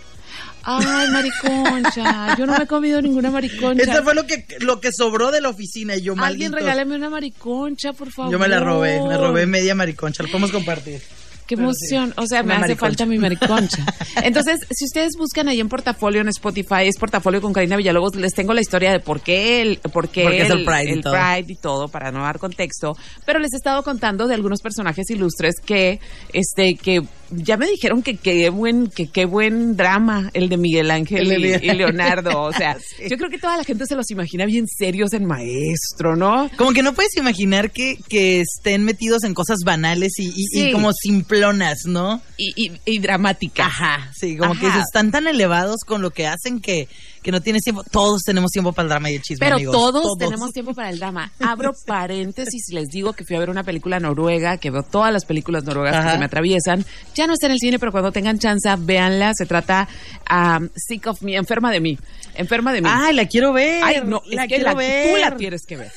Ay, 0.66 1.10
mariconcha. 1.10 2.36
Yo 2.38 2.46
no 2.46 2.56
me 2.58 2.64
he 2.64 2.68
comido 2.68 3.02
ninguna 3.02 3.32
mariconcha. 3.32 3.84
Este 3.84 4.02
fue 4.04 4.14
lo 4.16 4.26
que, 4.26 4.46
lo 4.60 4.80
que 4.80 4.92
sobró 4.94 5.32
de 5.32 5.42
la 5.42 5.50
oficina 5.50 5.96
y 5.96 6.02
yo 6.04 6.14
Alguien 6.14 6.52
maldito. 6.52 6.56
regálame 6.58 6.96
una 6.96 7.10
mariconcha, 7.10 7.92
por 7.94 8.12
favor. 8.12 8.32
Yo 8.32 8.40
me 8.40 8.48
la 8.48 8.60
robé, 8.60 9.02
me 9.02 9.18
robé 9.18 9.46
media 9.46 9.76
mariconcha. 9.76 10.24
Lo 10.24 10.30
podemos 10.30 10.52
compartir. 10.52 11.02
Qué 11.48 11.56
Pero 11.56 11.70
emoción. 11.70 12.14
O 12.18 12.26
sea, 12.26 12.44
me 12.44 12.54
hace 12.54 12.76
falta 12.76 13.06
mi 13.06 13.18
mariconcha. 13.18 13.86
Entonces, 14.24 14.60
si 14.72 14.86
ustedes 14.86 15.14
buscan 15.18 15.48
ahí 15.48 15.60
en 15.60 15.70
portafolio 15.70 16.22
en 16.22 16.30
Spotify, 16.30 16.86
es 16.88 16.98
portafolio 16.98 17.42
con 17.42 17.54
Karina 17.54 17.76
Villalobos, 17.76 18.16
les 18.16 18.34
tengo 18.34 18.54
la 18.54 18.62
historia 18.62 18.92
de 18.92 19.00
por 19.00 19.22
qué 19.22 19.62
el, 19.62 19.78
por 19.78 20.10
qué 20.10 20.24
Porque 20.24 20.42
es 20.44 20.50
el 20.50 20.66
Pride 20.66 20.94
y 20.94 21.02
todo. 21.02 21.14
Pride 21.14 21.54
y 21.54 21.56
todo, 21.56 21.88
para 21.88 22.12
no 22.12 22.24
dar 22.24 22.40
contexto. 22.40 22.96
Pero 23.26 23.40
les 23.40 23.54
he 23.54 23.58
estado 23.58 23.84
contando 23.84 24.28
de 24.28 24.36
algunos 24.36 24.62
personajes 24.62 25.10
ilustres 25.10 25.56
que, 25.64 26.00
este, 26.32 26.76
que 26.76 27.04
ya 27.36 27.58
me 27.58 27.68
dijeron 27.68 28.02
que 28.04 28.18
qué 28.18 28.50
buen, 28.50 28.88
que 28.88 29.08
qué 29.08 29.26
buen 29.26 29.76
drama 29.76 30.30
el 30.34 30.50
de 30.50 30.58
Miguel 30.58 30.92
Ángel 30.92 31.28
de 31.28 31.36
y, 31.36 31.40
Miguel- 31.44 31.64
y 31.64 31.74
Leonardo. 31.74 32.42
O 32.42 32.54
sea, 32.54 32.78
Sí. 32.98 33.04
yo 33.10 33.18
creo 33.18 33.30
que 33.30 33.38
toda 33.38 33.58
la 33.58 33.64
gente 33.64 33.86
se 33.86 33.96
los 33.96 34.10
imagina 34.12 34.46
bien 34.46 34.68
serios 34.68 35.14
en 35.14 35.26
maestro, 35.26 36.16
¿no? 36.16 36.50
Como 36.58 36.72
que 36.74 36.84
no 36.84 36.94
puedes 36.94 37.16
imaginar 37.18 37.72
que, 37.72 37.98
que 38.10 38.42
estén 38.42 38.84
metidos 38.84 39.24
en 39.24 39.34
cosas 39.34 39.60
banales 39.66 40.14
y, 40.20 40.26
y- 40.28 40.30
y 40.52 40.64
Sí. 40.66 40.72
como 40.72 40.92
simplonas, 40.94 41.86
¿no? 41.86 42.22
Y, 42.38 42.54
y, 42.56 42.72
y 42.86 43.00
dramática. 43.00 43.66
Ajá, 43.66 44.12
sí, 44.16 44.38
como 44.38 44.54
que 44.60 44.68
están 44.68 45.12
tan 45.12 45.28
elevados 45.28 45.82
con 45.86 46.02
lo 46.02 46.12
que 46.12 46.28
hacen 46.28 46.60
que, 46.60 46.88
que 47.24 47.32
no 47.32 47.42
tienes 47.42 47.64
tiempo. 47.64 47.84
Todos 47.90 48.22
tenemos 48.24 48.52
tiempo 48.52 48.74
para 48.74 48.84
el 48.84 48.90
drama 48.90 49.10
y 49.10 49.16
el 49.16 49.22
chisme, 49.22 49.46
Pero 49.46 49.56
amigos. 49.56 49.74
todos, 49.76 50.18
tenemos 50.20 50.52
tiempo 50.52 50.74
para 50.74 50.90
el 50.90 51.00
drama. 51.00 51.32
Abro 51.40 51.72
paréntesis 51.88 52.70
y 52.70 52.76
les 52.76 52.90
digo 52.90 53.14
que 53.14 53.24
fui 53.26 53.36
a 53.36 53.40
ver 53.40 53.50
una 53.50 53.64
película 53.64 54.00
noruega, 54.00 54.58
que 54.58 54.70
veo 54.70 54.84
todas 54.84 55.12
las 55.12 55.26
películas 55.26 55.64
noruegas 55.64 55.96
Ajá. 55.96 56.06
que 56.06 56.12
se 56.14 56.20
me 56.20 56.26
atraviesan. 56.26 56.86
Ya 57.16 57.26
no 57.26 57.34
está 57.34 57.48
en 57.48 57.54
el 57.54 57.60
cine, 57.60 57.80
pero 57.80 57.92
cuando 57.92 58.12
tengan 58.12 58.38
chance, 58.38 58.70
véanla. 58.80 59.34
Se 59.34 59.46
trata 59.46 59.88
um, 60.30 60.70
Sick 60.76 61.08
of 61.08 61.22
Me, 61.22 61.36
Enferma 61.36 61.72
de 61.72 61.80
mí. 61.80 61.98
Enferma 62.36 62.74
de 62.74 62.82
mí. 62.82 62.90
Ay, 62.92 63.16
la 63.16 63.26
quiero 63.28 63.54
ver. 63.54 63.84
Ay, 63.84 64.02
no, 64.06 64.22
la 64.28 64.44
es 64.44 64.50
que 64.50 64.60
la- 64.60 64.74
ver. 64.74 65.14
tú 65.14 65.22
la 65.22 65.36
tienes 65.38 65.66
que 65.66 65.78
ver. 65.78 65.92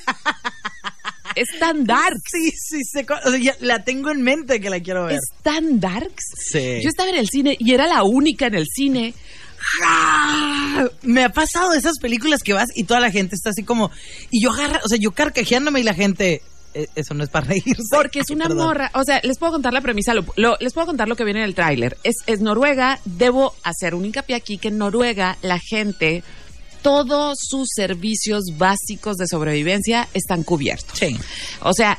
es 1.35 1.49
tan 1.59 1.85
dark. 1.85 2.17
Sí, 2.31 2.51
sí, 2.51 2.81
o 3.27 3.31
sea, 3.31 3.39
ya 3.39 3.55
la 3.61 3.85
tengo 3.85 4.11
en 4.11 4.23
mente 4.23 4.61
que 4.61 4.71
la 4.71 4.81
quiero 4.81 5.05
ver. 5.07 5.17
Es 5.17 5.25
tan 5.43 5.81
darks. 5.81 6.25
Sí. 6.39 6.81
Yo 6.83 6.89
estaba 6.89 7.11
en 7.11 7.17
el 7.17 7.29
cine 7.29 7.57
y 7.59 7.75
era 7.75 7.87
la 7.87 8.03
única 8.05 8.47
en 8.47 8.55
el 8.55 8.67
cine. 8.67 9.15
¡Ah! 9.85 10.85
Me 11.03 11.25
ha 11.25 11.29
pasado 11.31 11.73
esas 11.73 11.99
películas 11.99 12.43
que 12.43 12.53
vas 12.53 12.69
y 12.75 12.85
toda 12.85 13.01
la 13.01 13.11
gente 13.11 13.35
está 13.35 13.51
así 13.51 13.63
como. 13.63 13.91
Y 14.31 14.43
yo 14.43 14.53
agarra, 14.53 14.81
o 14.85 14.89
sea, 14.89 14.99
yo 14.99 15.11
carcajeándome 15.13 15.81
y 15.81 15.83
la 15.85 15.95
gente. 15.95 16.43
"Eh, 16.75 16.87
Eso 16.95 17.15
no 17.15 17.25
es 17.25 17.31
para 17.31 17.47
reírse. 17.47 17.83
Porque 17.91 18.21
es 18.21 18.31
una 18.31 18.49
morra. 18.49 18.91
O 18.95 19.03
sea, 19.05 19.21
les 19.23 19.39
puedo 19.39 19.53
contar 19.53 19.73
la 19.73 19.81
premisa, 19.81 20.13
lo- 20.15 20.27
lo- 20.37 20.57
les 20.61 20.73
puedo 20.75 20.87
contar 20.87 21.09
lo 21.09 21.17
que 21.17 21.25
viene 21.25 21.41
en 21.41 21.47
el 21.47 21.55
tráiler. 21.55 21.97
Es, 22.05 22.17
es 22.27 22.41
Noruega. 22.41 23.01
Debo 23.05 23.55
hacer 23.63 23.95
un 23.95 24.05
hincapié 24.05 24.37
aquí 24.37 24.59
que 24.59 24.69
en 24.69 24.79
Noruega 24.79 25.39
la 25.43 25.59
gente, 25.59 26.23
todos 26.83 27.39
sus 27.41 27.69
servicios 27.75 28.45
básicos 28.59 29.17
de 29.17 29.27
sobrevivencia 29.27 30.09
están 30.15 30.43
cubiertos. 30.43 30.99
Sí. 30.99 31.17
O 31.63 31.73
sea, 31.73 31.99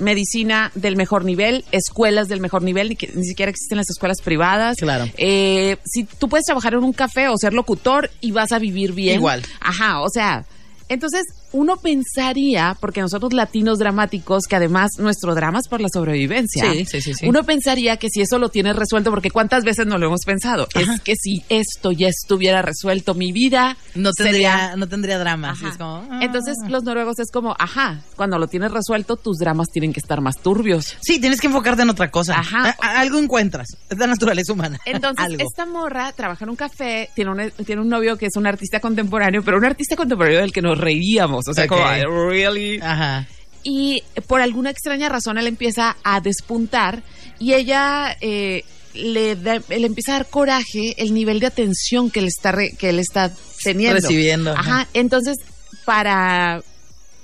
medicina 0.00 0.72
del 0.74 0.96
mejor 0.96 1.24
nivel, 1.24 1.64
escuelas 1.72 2.28
del 2.28 2.40
mejor 2.40 2.62
nivel, 2.62 2.88
ni, 2.90 2.96
que- 2.96 3.12
ni 3.14 3.24
siquiera 3.24 3.50
existen 3.50 3.78
las 3.78 3.88
escuelas 3.90 4.20
privadas. 4.22 4.76
Claro. 4.78 5.06
Eh, 5.16 5.76
si 5.84 6.04
tú 6.04 6.28
puedes 6.28 6.44
trabajar 6.46 6.74
en 6.74 6.84
un 6.84 6.92
café 6.92 7.28
o 7.28 7.36
ser 7.36 7.52
locutor 7.54 8.10
y 8.20 8.32
vas 8.32 8.52
a 8.52 8.58
vivir 8.58 8.92
bien. 8.92 9.16
Igual. 9.16 9.42
Ajá, 9.60 10.00
o 10.00 10.08
sea, 10.08 10.44
entonces 10.88 11.22
uno 11.52 11.76
pensaría, 11.76 12.76
porque 12.80 13.00
nosotros 13.00 13.32
latinos 13.32 13.78
dramáticos, 13.78 14.44
que 14.48 14.56
además 14.56 14.92
nuestro 14.98 15.34
drama 15.34 15.58
es 15.60 15.68
por 15.68 15.80
la 15.80 15.88
sobrevivencia, 15.92 16.70
Sí, 16.72 16.84
sí, 16.84 17.00
sí, 17.00 17.14
sí. 17.14 17.28
uno 17.28 17.44
pensaría 17.44 17.96
que 17.96 18.08
si 18.08 18.20
eso 18.20 18.38
lo 18.38 18.48
tienes 18.48 18.76
resuelto, 18.76 19.10
porque 19.10 19.30
cuántas 19.30 19.64
veces 19.64 19.86
no 19.86 19.98
lo 19.98 20.06
hemos 20.06 20.20
pensado, 20.24 20.66
Ajá. 20.74 20.94
es 20.94 21.00
que 21.00 21.14
si 21.16 21.42
esto 21.48 21.92
ya 21.92 22.08
estuviera 22.08 22.62
resuelto, 22.62 23.14
mi 23.14 23.32
vida 23.32 23.76
No 23.94 24.10
sería 24.12 24.30
tendría, 24.32 24.76
no 24.76 24.88
tendría 24.88 25.18
drama. 25.18 25.54
es 25.64 25.76
como, 25.76 26.06
ah. 26.10 26.20
Entonces 26.22 26.56
los 26.68 26.84
noruegos 26.84 27.18
es 27.18 27.30
como, 27.30 27.54
ajá, 27.58 28.02
cuando 28.16 28.38
lo 28.38 28.46
tienes 28.48 28.70
resuelto, 28.72 29.16
tus 29.16 29.38
dramas 29.38 29.68
tienen 29.72 29.92
que 29.92 30.00
estar 30.00 30.20
más 30.20 30.36
turbios. 30.40 30.96
Sí, 31.00 31.20
tienes 31.20 31.40
que 31.40 31.46
enfocarte 31.48 31.82
en 31.82 31.90
otra 31.90 32.10
cosa. 32.10 32.38
Ajá. 32.38 32.76
A- 32.80 33.00
algo 33.00 33.18
encuentras. 33.18 33.68
Es 33.88 33.98
la 33.98 34.06
naturaleza 34.06 34.52
humana. 34.52 34.78
Entonces, 34.84 35.24
algo. 35.26 35.42
esta 35.42 35.66
morra 35.66 36.12
trabaja 36.12 36.44
en 36.44 36.50
un 36.50 36.56
café, 36.56 37.08
tiene 37.14 37.30
un, 37.30 37.50
tiene 37.64 37.80
un 37.82 37.88
novio 37.88 38.16
que 38.16 38.26
es 38.26 38.36
un 38.36 38.46
artista 38.46 38.80
contemporáneo, 38.80 39.42
pero 39.42 39.58
un 39.58 39.64
artista 39.64 39.96
contemporáneo 39.96 40.40
del 40.40 40.52
que 40.52 40.62
nos 40.62 40.78
reíamos, 40.78 41.39
o 41.48 41.54
sea, 41.54 41.64
Ok. 41.64 41.70
como, 41.70 42.28
really. 42.30 42.78
Ajá. 42.82 43.26
Y 43.62 44.02
por 44.26 44.40
alguna 44.40 44.70
extraña 44.70 45.08
razón 45.08 45.36
él 45.38 45.46
empieza 45.46 45.96
a 46.02 46.20
despuntar 46.20 47.02
y 47.38 47.52
ella 47.54 48.16
eh, 48.20 48.64
le, 48.94 49.36
da- 49.36 49.62
le 49.68 49.86
empieza 49.86 50.12
a 50.12 50.18
dar 50.18 50.26
coraje 50.30 50.94
el 51.02 51.12
nivel 51.12 51.40
de 51.40 51.46
atención 51.46 52.10
que 52.10 52.20
él 52.20 52.26
está, 52.26 52.52
re- 52.52 52.72
que 52.78 52.88
él 52.88 52.98
está 52.98 53.30
teniendo. 53.62 53.96
Recibiendo, 54.00 54.52
Ajá. 54.52 54.60
ajá. 54.60 54.88
Entonces, 54.94 55.36
para 55.84 56.62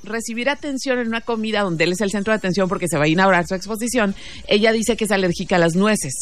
recibir 0.03 0.49
atención 0.49 0.99
en 0.99 1.09
una 1.09 1.21
comida 1.21 1.63
donde 1.63 1.85
él 1.85 1.93
es 1.93 2.01
el 2.01 2.11
centro 2.11 2.33
de 2.33 2.37
atención 2.37 2.69
porque 2.69 2.87
se 2.89 2.97
va 2.99 3.05
a 3.05 3.09
inaugurar 3.09 3.47
su 3.47 3.55
exposición, 3.55 4.15
ella 4.47 4.73
dice 4.73 4.97
que 4.97 5.05
es 5.05 5.11
alérgica 5.11 5.57
a 5.57 5.59
las 5.59 5.75
nueces. 5.75 6.15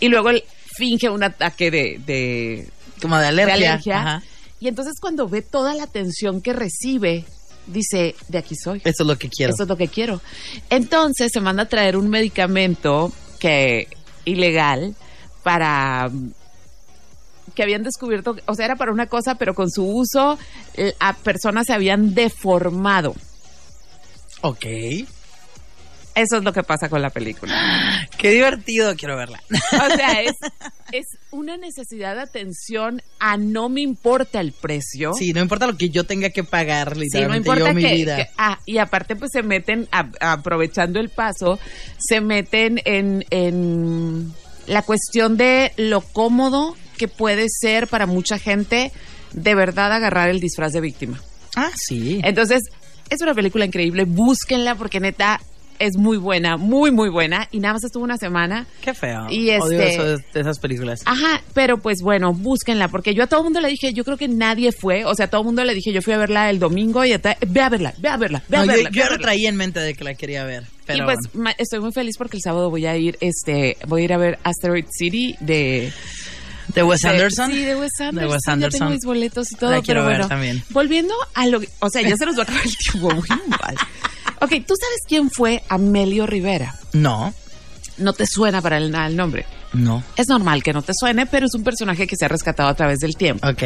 Y 0.00 0.08
luego 0.08 0.30
él 0.30 0.42
finge 0.76 1.08
un 1.10 1.22
ataque 1.22 1.70
de, 1.70 2.00
de, 2.04 2.68
Como 3.00 3.16
de 3.18 3.26
alergia. 3.26 3.56
de 3.56 3.62
alergia. 3.66 4.22
Y 4.64 4.68
entonces 4.68 4.94
cuando 4.98 5.28
ve 5.28 5.42
toda 5.42 5.74
la 5.74 5.82
atención 5.82 6.40
que 6.40 6.54
recibe, 6.54 7.26
dice, 7.66 8.14
de 8.28 8.38
aquí 8.38 8.56
soy. 8.56 8.80
Eso 8.82 9.02
es 9.02 9.06
lo 9.06 9.18
que 9.18 9.28
quiero. 9.28 9.52
Eso 9.52 9.64
es 9.64 9.68
lo 9.68 9.76
que 9.76 9.88
quiero. 9.88 10.22
Entonces 10.70 11.32
se 11.34 11.40
manda 11.42 11.64
a 11.64 11.68
traer 11.68 11.98
un 11.98 12.08
medicamento 12.08 13.12
que 13.38 13.88
ilegal 14.24 14.96
para 15.42 16.10
que 17.54 17.62
habían 17.62 17.82
descubierto, 17.82 18.36
o 18.46 18.54
sea, 18.54 18.64
era 18.64 18.76
para 18.76 18.90
una 18.90 19.06
cosa, 19.06 19.34
pero 19.34 19.54
con 19.54 19.70
su 19.70 19.84
uso 19.84 20.38
a 20.98 21.12
personas 21.12 21.66
se 21.66 21.74
habían 21.74 22.14
deformado. 22.14 23.14
Ok. 24.40 24.64
Eso 26.14 26.36
es 26.36 26.44
lo 26.44 26.52
que 26.52 26.62
pasa 26.62 26.88
con 26.88 27.02
la 27.02 27.10
película. 27.10 27.54
Qué 28.18 28.30
divertido. 28.30 28.94
Quiero 28.96 29.16
verla. 29.16 29.42
O 29.50 29.96
sea, 29.96 30.20
es, 30.22 30.34
es 30.92 31.06
una 31.32 31.56
necesidad 31.56 32.14
de 32.14 32.22
atención 32.22 33.02
a 33.18 33.36
no 33.36 33.68
me 33.68 33.80
importa 33.80 34.40
el 34.40 34.52
precio. 34.52 35.12
Sí, 35.14 35.32
no 35.32 35.40
importa 35.40 35.66
lo 35.66 35.76
que 35.76 35.88
yo 35.90 36.04
tenga 36.04 36.30
que 36.30 36.44
pagar, 36.44 36.90
Sí, 36.90 36.94
no 36.94 37.00
literalmente 37.02 37.48
importa 37.48 37.68
yo, 37.70 37.74
mi 37.74 37.84
vida. 37.84 38.16
que- 38.16 38.26
ah, 38.38 38.58
y 38.64 38.78
aparte 38.78 39.16
pues 39.16 39.30
se 39.32 39.42
meten, 39.42 39.88
a- 39.90 40.10
aprovechando 40.32 41.00
el 41.00 41.08
paso, 41.08 41.58
se 41.98 42.20
meten 42.20 42.80
en, 42.84 43.24
en 43.30 44.32
la 44.66 44.82
cuestión 44.82 45.36
de 45.36 45.72
lo 45.76 46.00
cómodo 46.00 46.76
que 46.96 47.08
puede 47.08 47.46
ser 47.48 47.88
para 47.88 48.06
mucha 48.06 48.38
gente 48.38 48.92
de 49.32 49.54
verdad 49.56 49.92
agarrar 49.92 50.28
el 50.30 50.38
disfraz 50.38 50.72
de 50.72 50.80
víctima. 50.80 51.20
Ah, 51.56 51.70
sí. 51.74 52.20
Entonces, 52.22 52.62
es 53.10 53.20
una 53.20 53.34
película 53.34 53.64
increíble, 53.64 54.04
búsquenla 54.04 54.76
porque 54.76 55.00
neta 55.00 55.40
es 55.78 55.96
muy 55.96 56.16
buena, 56.16 56.56
muy 56.56 56.90
muy 56.90 57.08
buena 57.08 57.48
y 57.50 57.60
nada 57.60 57.74
más 57.74 57.84
estuvo 57.84 58.04
una 58.04 58.16
semana. 58.18 58.66
Qué 58.80 58.94
feo. 58.94 59.26
Y 59.30 59.50
Odio 59.50 59.80
este- 59.80 59.94
eso 59.94 60.04
de, 60.04 60.24
de 60.32 60.40
esas 60.40 60.58
películas. 60.58 61.00
Ajá, 61.04 61.42
pero 61.52 61.78
pues 61.78 61.98
bueno, 62.02 62.32
búsquenla, 62.32 62.88
porque 62.88 63.14
yo 63.14 63.24
a 63.24 63.26
todo 63.26 63.40
el 63.40 63.44
mundo 63.44 63.60
le 63.60 63.68
dije, 63.68 63.92
yo 63.92 64.04
creo 64.04 64.16
que 64.16 64.28
nadie 64.28 64.72
fue, 64.72 65.04
o 65.04 65.14
sea, 65.14 65.26
a 65.26 65.30
todo 65.30 65.40
el 65.42 65.46
mundo 65.46 65.64
le 65.64 65.74
dije, 65.74 65.92
yo 65.92 66.02
fui 66.02 66.12
a 66.12 66.18
verla 66.18 66.50
el 66.50 66.58
domingo 66.58 67.04
y 67.04 67.12
a 67.12 67.20
ta- 67.20 67.36
ve 67.46 67.60
a 67.60 67.68
verla, 67.68 67.94
ve 67.98 68.08
a 68.08 68.16
verla, 68.16 68.42
ve 68.48 68.56
a 68.56 68.60
No, 68.60 68.66
yo- 68.66 68.72
verla. 68.72 68.90
yo 68.92 69.04
a 69.04 69.10
lo 69.10 69.18
traía 69.18 69.48
en 69.48 69.56
mente 69.56 69.80
de 69.80 69.94
que 69.94 70.04
la 70.04 70.14
quería 70.14 70.44
ver. 70.44 70.64
Pero 70.86 70.98
y 70.98 71.06
pues 71.06 71.18
ma- 71.34 71.52
estoy 71.58 71.80
muy 71.80 71.92
feliz 71.92 72.16
porque 72.18 72.36
el 72.36 72.42
sábado 72.42 72.70
voy 72.70 72.86
a 72.86 72.96
ir, 72.96 73.16
este, 73.20 73.76
voy 73.88 74.02
a 74.02 74.04
ir 74.04 74.12
a 74.12 74.18
ver 74.18 74.38
Asteroid 74.44 74.84
City 74.90 75.36
de 75.40 75.92
¿De 76.74 76.82
Wes 76.82 77.02
de- 77.02 77.08
Anderson? 77.10 77.50
Sí, 77.50 77.58
de 77.62 77.76
Wes 77.76 77.92
Anderson. 78.00 78.14
De 78.16 78.26
Wes 78.34 78.42
Ya 78.46 78.52
Anderson. 78.52 78.78
tengo 78.80 78.90
mis 78.92 79.04
boletos 79.04 79.52
y 79.52 79.54
todo. 79.54 79.70
La 79.70 79.82
quiero 79.82 80.00
pero 80.00 80.06
ver 80.06 80.16
bueno, 80.16 80.28
también. 80.28 80.62
Volviendo 80.70 81.14
a 81.34 81.46
lo 81.46 81.60
que, 81.60 81.68
o 81.80 81.90
sea, 81.90 82.00
ya 82.02 82.16
se 82.16 82.24
nos 82.26 82.36
va 82.36 82.40
a 82.40 82.42
acabar 82.44 82.62
el 82.64 82.76
tiempo 82.76 83.10
muy 83.14 83.28
mal. 83.48 83.76
Ok, 84.44 84.50
¿tú 84.66 84.74
sabes 84.76 85.00
quién 85.08 85.30
fue 85.30 85.62
Amelio 85.68 86.26
Rivera? 86.26 86.74
No, 86.92 87.32
No 87.96 88.12
te 88.12 88.26
suena 88.26 88.60
para 88.62 88.76
el, 88.78 88.90
nada 88.90 89.06
el 89.06 89.16
nombre. 89.16 89.46
no. 89.72 90.02
Es 90.16 90.28
normal 90.28 90.62
que 90.62 90.72
no 90.72 90.82
te 90.82 90.92
suene, 90.94 91.26
pero 91.26 91.46
es 91.46 91.54
un 91.54 91.62
personaje 91.64 92.06
que 92.06 92.16
se 92.16 92.24
ha 92.24 92.28
rescatado 92.28 92.68
a 92.68 92.74
través 92.74 92.98
del 92.98 93.16
tiempo. 93.16 93.46
Ok. 93.48 93.62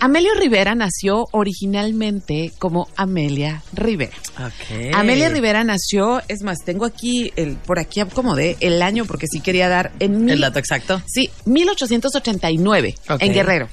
Amelio 0.00 0.32
Rivera 0.34 0.74
nació 0.74 1.26
originalmente 1.32 2.52
como 2.58 2.88
Amelia 2.96 3.62
Rivera. 3.72 4.16
Ok. 4.38 4.94
Amelia 4.94 5.28
Rivera 5.28 5.62
nació, 5.64 6.22
es 6.28 6.42
más, 6.42 6.58
tengo 6.64 6.84
aquí, 6.86 7.32
el, 7.36 7.56
por 7.56 7.78
aquí 7.78 8.00
acomodé 8.00 8.56
el 8.60 8.80
año 8.82 9.04
porque 9.06 9.26
sí 9.26 9.40
quería 9.40 9.68
dar 9.68 9.92
en 10.00 10.24
mil- 10.24 10.34
El 10.34 10.40
dato 10.40 10.58
exacto. 10.58 11.00
Sí, 11.06 11.30
1889 11.44 12.94
Ok. 13.10 13.22
en 13.22 13.32
Guerrero. 13.32 13.68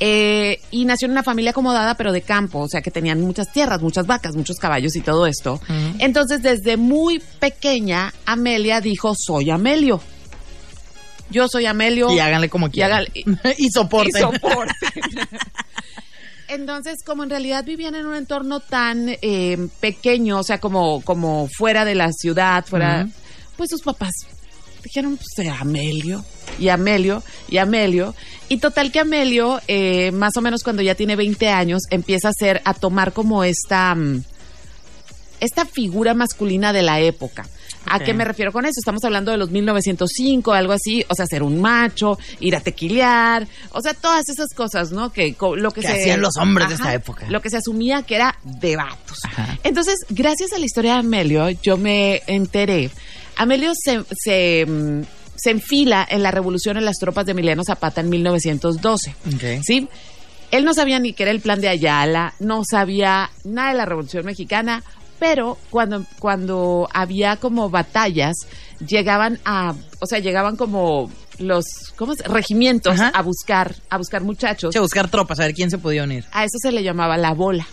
Eh, 0.00 0.60
y 0.70 0.84
nació 0.84 1.06
en 1.06 1.12
una 1.12 1.24
familia 1.24 1.50
acomodada, 1.50 1.96
pero 1.96 2.12
de 2.12 2.22
campo, 2.22 2.60
o 2.60 2.68
sea 2.68 2.80
que 2.82 2.90
tenían 2.90 3.20
muchas 3.20 3.52
tierras, 3.52 3.82
muchas 3.82 4.06
vacas, 4.06 4.36
muchos 4.36 4.56
caballos 4.58 4.94
y 4.94 5.00
todo 5.00 5.26
esto. 5.26 5.60
Entonces, 5.98 6.40
desde 6.42 6.76
muy 6.76 7.18
pequeña, 7.40 8.12
Amelia 8.24 8.80
dijo: 8.80 9.14
Soy 9.18 9.50
Amelio. 9.50 10.00
Yo 11.30 11.48
soy 11.48 11.66
Amelio. 11.66 12.10
Y 12.12 12.20
háganle 12.20 12.48
como 12.48 12.70
quieran. 12.70 13.04
háganle- 13.04 13.54
y 13.58 13.70
soporten. 13.70 14.16
y 14.16 14.20
soporten. 14.20 15.28
Entonces, 16.48 17.02
como 17.04 17.24
en 17.24 17.30
realidad 17.30 17.64
vivían 17.64 17.94
en 17.94 18.06
un 18.06 18.14
entorno 18.14 18.60
tan 18.60 19.08
eh, 19.20 19.68
pequeño, 19.80 20.38
o 20.38 20.42
sea, 20.42 20.58
como, 20.58 21.02
como 21.02 21.46
fuera 21.48 21.84
de 21.84 21.94
la 21.94 22.10
ciudad, 22.12 22.64
fuera, 22.64 23.06
pues 23.56 23.68
sus 23.70 23.82
papás 23.82 24.12
dijeron, 24.82 25.18
pues 25.18 25.48
Amelio, 25.48 26.24
y 26.58 26.68
Amelio, 26.68 27.22
y 27.48 27.58
Amelio. 27.58 28.14
Y 28.48 28.58
total 28.58 28.90
que 28.90 29.00
Amelio, 29.00 29.60
eh, 29.68 30.10
más 30.12 30.36
o 30.36 30.40
menos 30.40 30.62
cuando 30.62 30.82
ya 30.82 30.94
tiene 30.94 31.16
20 31.16 31.48
años, 31.48 31.82
empieza 31.90 32.28
a 32.28 32.32
ser, 32.32 32.62
a 32.64 32.74
tomar 32.74 33.12
como 33.12 33.44
esta, 33.44 33.94
mm, 33.94 34.22
esta 35.40 35.66
figura 35.66 36.14
masculina 36.14 36.72
de 36.72 36.82
la 36.82 37.00
época. 37.00 37.46
¿A 37.90 38.00
qué 38.00 38.12
me 38.12 38.24
refiero 38.24 38.52
con 38.52 38.64
eso? 38.66 38.74
Estamos 38.78 39.02
hablando 39.04 39.30
de 39.30 39.38
los 39.38 39.50
1905, 39.50 40.52
algo 40.52 40.72
así, 40.72 41.04
o 41.08 41.14
sea, 41.14 41.26
ser 41.26 41.42
un 41.42 41.60
macho, 41.60 42.18
ir 42.40 42.54
a 42.54 42.60
tequilear, 42.60 43.46
o 43.72 43.80
sea, 43.80 43.94
todas 43.94 44.28
esas 44.28 44.52
cosas, 44.54 44.90
¿no? 44.90 45.10
Que 45.10 45.34
lo 45.56 45.70
que, 45.70 45.80
Que 45.80 45.86
se 45.86 45.92
hacían 45.94 46.20
los 46.20 46.36
hombres 46.36 46.68
de 46.68 46.74
esta 46.74 46.92
época. 46.92 47.26
Lo 47.28 47.40
que 47.40 47.50
se 47.50 47.58
asumía 47.58 48.02
que 48.02 48.16
era 48.16 48.38
de 48.42 48.76
vatos. 48.76 49.18
Ajá. 49.24 49.58
Entonces, 49.64 49.96
gracias 50.10 50.52
a 50.52 50.58
la 50.58 50.66
historia 50.66 50.94
de 50.94 50.98
Amelio, 50.98 51.48
yo 51.50 51.76
me 51.76 52.22
enteré. 52.26 52.90
Amelio 53.36 53.72
se, 53.74 54.04
se, 54.12 54.66
mm, 54.66 55.02
se 55.38 55.50
enfila 55.50 56.06
en 56.08 56.22
la 56.22 56.30
revolución 56.30 56.76
en 56.76 56.84
las 56.84 56.98
tropas 56.98 57.24
de 57.26 57.32
Emiliano 57.32 57.64
Zapata 57.64 58.00
en 58.00 58.10
1912. 58.10 59.14
Ok. 59.34 59.62
¿Sí? 59.62 59.88
Él 60.50 60.64
no 60.64 60.74
sabía 60.74 60.98
ni 60.98 61.12
qué 61.12 61.24
era 61.24 61.32
el 61.32 61.40
plan 61.40 61.60
de 61.60 61.68
Ayala, 61.68 62.34
no 62.40 62.62
sabía 62.68 63.30
nada 63.44 63.70
de 63.70 63.76
la 63.76 63.84
Revolución 63.84 64.24
Mexicana, 64.24 64.82
pero 65.18 65.58
cuando, 65.70 66.04
cuando 66.18 66.88
había 66.92 67.36
como 67.36 67.68
batallas, 67.70 68.34
llegaban 68.86 69.38
a, 69.44 69.74
o 70.00 70.06
sea, 70.06 70.20
llegaban 70.20 70.56
como 70.56 71.10
los, 71.38 71.64
¿cómo 71.96 72.14
se? 72.14 72.22
Regimientos 72.24 72.94
Ajá. 72.94 73.08
a 73.14 73.22
buscar, 73.22 73.74
a 73.90 73.98
buscar 73.98 74.22
muchachos. 74.22 74.72
Sí, 74.72 74.78
a 74.78 74.82
buscar 74.82 75.10
tropas, 75.10 75.38
a 75.40 75.44
ver 75.44 75.54
quién 75.54 75.70
se 75.70 75.78
podía 75.78 76.04
unir. 76.04 76.24
A 76.32 76.44
eso 76.44 76.56
se 76.60 76.72
le 76.72 76.82
llamaba 76.82 77.16
la 77.16 77.34
bola. 77.34 77.66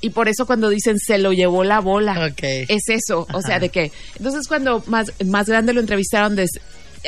Y 0.00 0.10
por 0.10 0.28
eso 0.28 0.44
cuando 0.46 0.68
dicen 0.68 0.98
se 0.98 1.16
lo 1.16 1.32
llevó 1.32 1.64
la 1.64 1.80
bola, 1.80 2.30
es 2.36 2.88
eso, 2.88 3.26
o 3.32 3.40
sea, 3.40 3.52
Ajá. 3.52 3.60
de 3.60 3.68
que, 3.70 3.92
entonces 4.18 4.46
cuando 4.46 4.82
más, 4.86 5.10
más 5.24 5.46
grande 5.46 5.72
lo 5.72 5.80
entrevistaron 5.80 6.36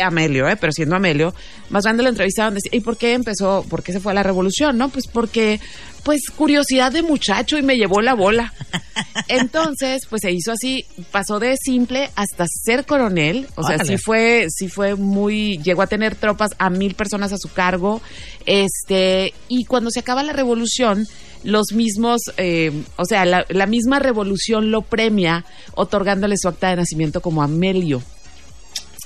Amelio, 0.03 0.49
¿eh? 0.49 0.57
pero 0.57 0.73
siendo 0.73 0.97
Amelio, 0.97 1.35
más 1.71 1.85
grande 1.85 2.03
lo 2.03 2.09
entrevistaron 2.09 2.55
de, 2.55 2.61
¿y 2.71 2.81
por 2.81 2.97
qué 2.97 3.15
empezó, 3.15 3.65
por 3.69 3.83
qué 3.83 3.93
se 3.93 4.01
fue 4.01 4.13
a 4.13 4.15
la 4.15 4.23
revolución? 4.23 4.77
No, 4.79 4.89
pues 4.89 5.07
porque, 5.07 5.61
pues 6.05 6.23
curiosidad 6.35 6.93
de 6.93 7.03
muchacho 7.03 7.57
y 7.59 7.63
me 7.63 7.77
llevó 7.77 8.01
la 8.01 8.15
bola. 8.15 8.53
Entonces, 9.29 10.07
pues 10.09 10.23
se 10.23 10.33
hizo 10.33 10.53
así, 10.53 10.85
pasó 11.11 11.39
de 11.39 11.57
simple 11.57 12.11
hasta 12.15 12.47
ser 12.47 12.87
coronel, 12.87 13.49
o 13.57 13.63
sea, 13.63 13.79
sí 13.85 13.97
fue, 13.99 14.47
sí 14.51 14.69
fue 14.69 14.95
muy, 14.95 15.59
llegó 15.59 15.83
a 15.83 15.87
tener 15.87 16.15
tropas 16.15 16.51
a 16.59 16.71
mil 16.71 16.95
personas 16.95 17.33
a 17.33 17.39
su 17.39 17.53
cargo, 17.53 18.01
este, 18.45 19.35
y 19.49 19.65
cuando 19.65 19.91
se 19.91 20.01
acaba 20.01 20.23
la 20.23 20.33
revolución, 20.33 21.07
los 21.43 21.73
mismos, 21.73 22.21
eh, 22.37 22.73
o 22.97 23.05
sea, 23.05 23.25
la, 23.25 23.45
la 23.49 23.67
misma 23.67 23.99
revolución 23.99 24.71
lo 24.71 24.83
premia 24.83 25.45
otorgándole 25.75 26.37
su 26.37 26.49
acta 26.49 26.71
de 26.71 26.77
nacimiento 26.77 27.21
como 27.21 27.43
Amelio, 27.43 28.03